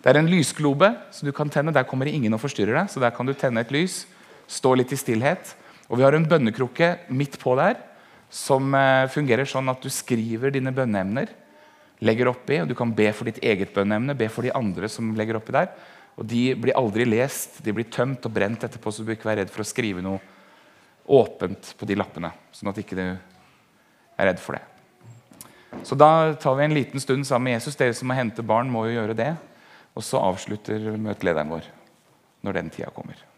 Det 0.00 0.08
er 0.08 0.22
en 0.22 0.30
lysglobe 0.30 0.94
som 1.12 1.28
du 1.28 1.34
kan 1.36 1.50
tenne. 1.52 1.74
Der 1.74 1.84
kommer 1.84 2.08
ingen 2.08 2.32
og 2.32 2.40
forstyrrer 2.40 2.78
deg. 2.78 2.88
Så 2.88 3.02
der 3.02 3.12
kan 3.12 3.26
du 3.26 3.34
tenne 3.34 3.60
et 3.60 3.74
lys, 3.74 4.06
stå 4.48 4.72
litt 4.78 4.94
i 4.94 4.98
stillhet. 4.98 5.52
Og 5.90 5.98
vi 5.98 6.06
har 6.06 6.14
en 6.16 6.28
bønnekrukke 6.30 6.94
midt 7.10 7.36
på 7.42 7.58
der 7.58 7.76
som 8.30 8.74
eh, 8.74 9.10
fungerer 9.10 9.48
sånn 9.48 9.68
at 9.72 9.82
du 9.82 9.90
skriver 9.92 10.54
dine 10.54 10.72
bønneemner. 10.72 11.32
legger 12.00 12.30
oppi, 12.30 12.60
og 12.62 12.68
Du 12.68 12.74
kan 12.74 12.94
be 12.94 13.12
for 13.12 13.28
ditt 13.28 13.42
eget 13.44 13.74
bønneemne, 13.74 14.16
be 14.16 14.28
for 14.28 14.42
de 14.42 14.52
andre 14.56 14.88
som 14.88 15.14
legger 15.14 15.36
oppi 15.36 15.52
der. 15.52 15.68
Og 16.16 16.26
De 16.26 16.54
blir 16.54 16.76
aldri 16.76 17.04
lest, 17.04 17.62
de 17.62 17.72
blir 17.72 17.90
tømt 17.90 18.24
og 18.24 18.32
brent 18.32 18.64
etterpå, 18.64 18.90
så 18.90 19.02
du 19.02 19.06
bør 19.06 19.18
ikke 19.18 19.28
være 19.28 19.42
redd 19.42 19.50
for 19.50 19.60
å 19.60 19.68
skrive 19.68 20.00
noe 20.00 20.20
åpent 21.06 21.74
på 21.76 21.86
de 21.86 21.98
lappene. 21.98 22.30
Sånn 22.52 22.70
at 22.70 22.78
ikke 22.78 22.96
du 22.96 23.04
er 23.04 24.26
redd 24.30 24.40
for 24.40 24.56
det. 24.56 24.64
Så 25.84 25.94
Da 25.94 26.34
tar 26.34 26.56
vi 26.56 26.64
en 26.64 26.74
liten 26.74 27.00
stund 27.00 27.26
sammen 27.26 27.50
med 27.50 27.60
Jesus. 27.60 27.76
Dere 27.76 27.94
som 27.94 28.08
må 28.08 28.14
hente 28.14 28.42
barn, 28.42 28.70
må 28.70 28.86
jo 28.86 29.00
gjøre 29.00 29.16
det. 29.16 29.36
Og 29.94 30.02
så 30.06 30.22
avslutter 30.22 30.96
møtelederen 30.96 31.50
vår 31.50 31.66
når 32.46 32.52
den 32.56 32.70
tida 32.70 32.90
kommer. 32.94 33.29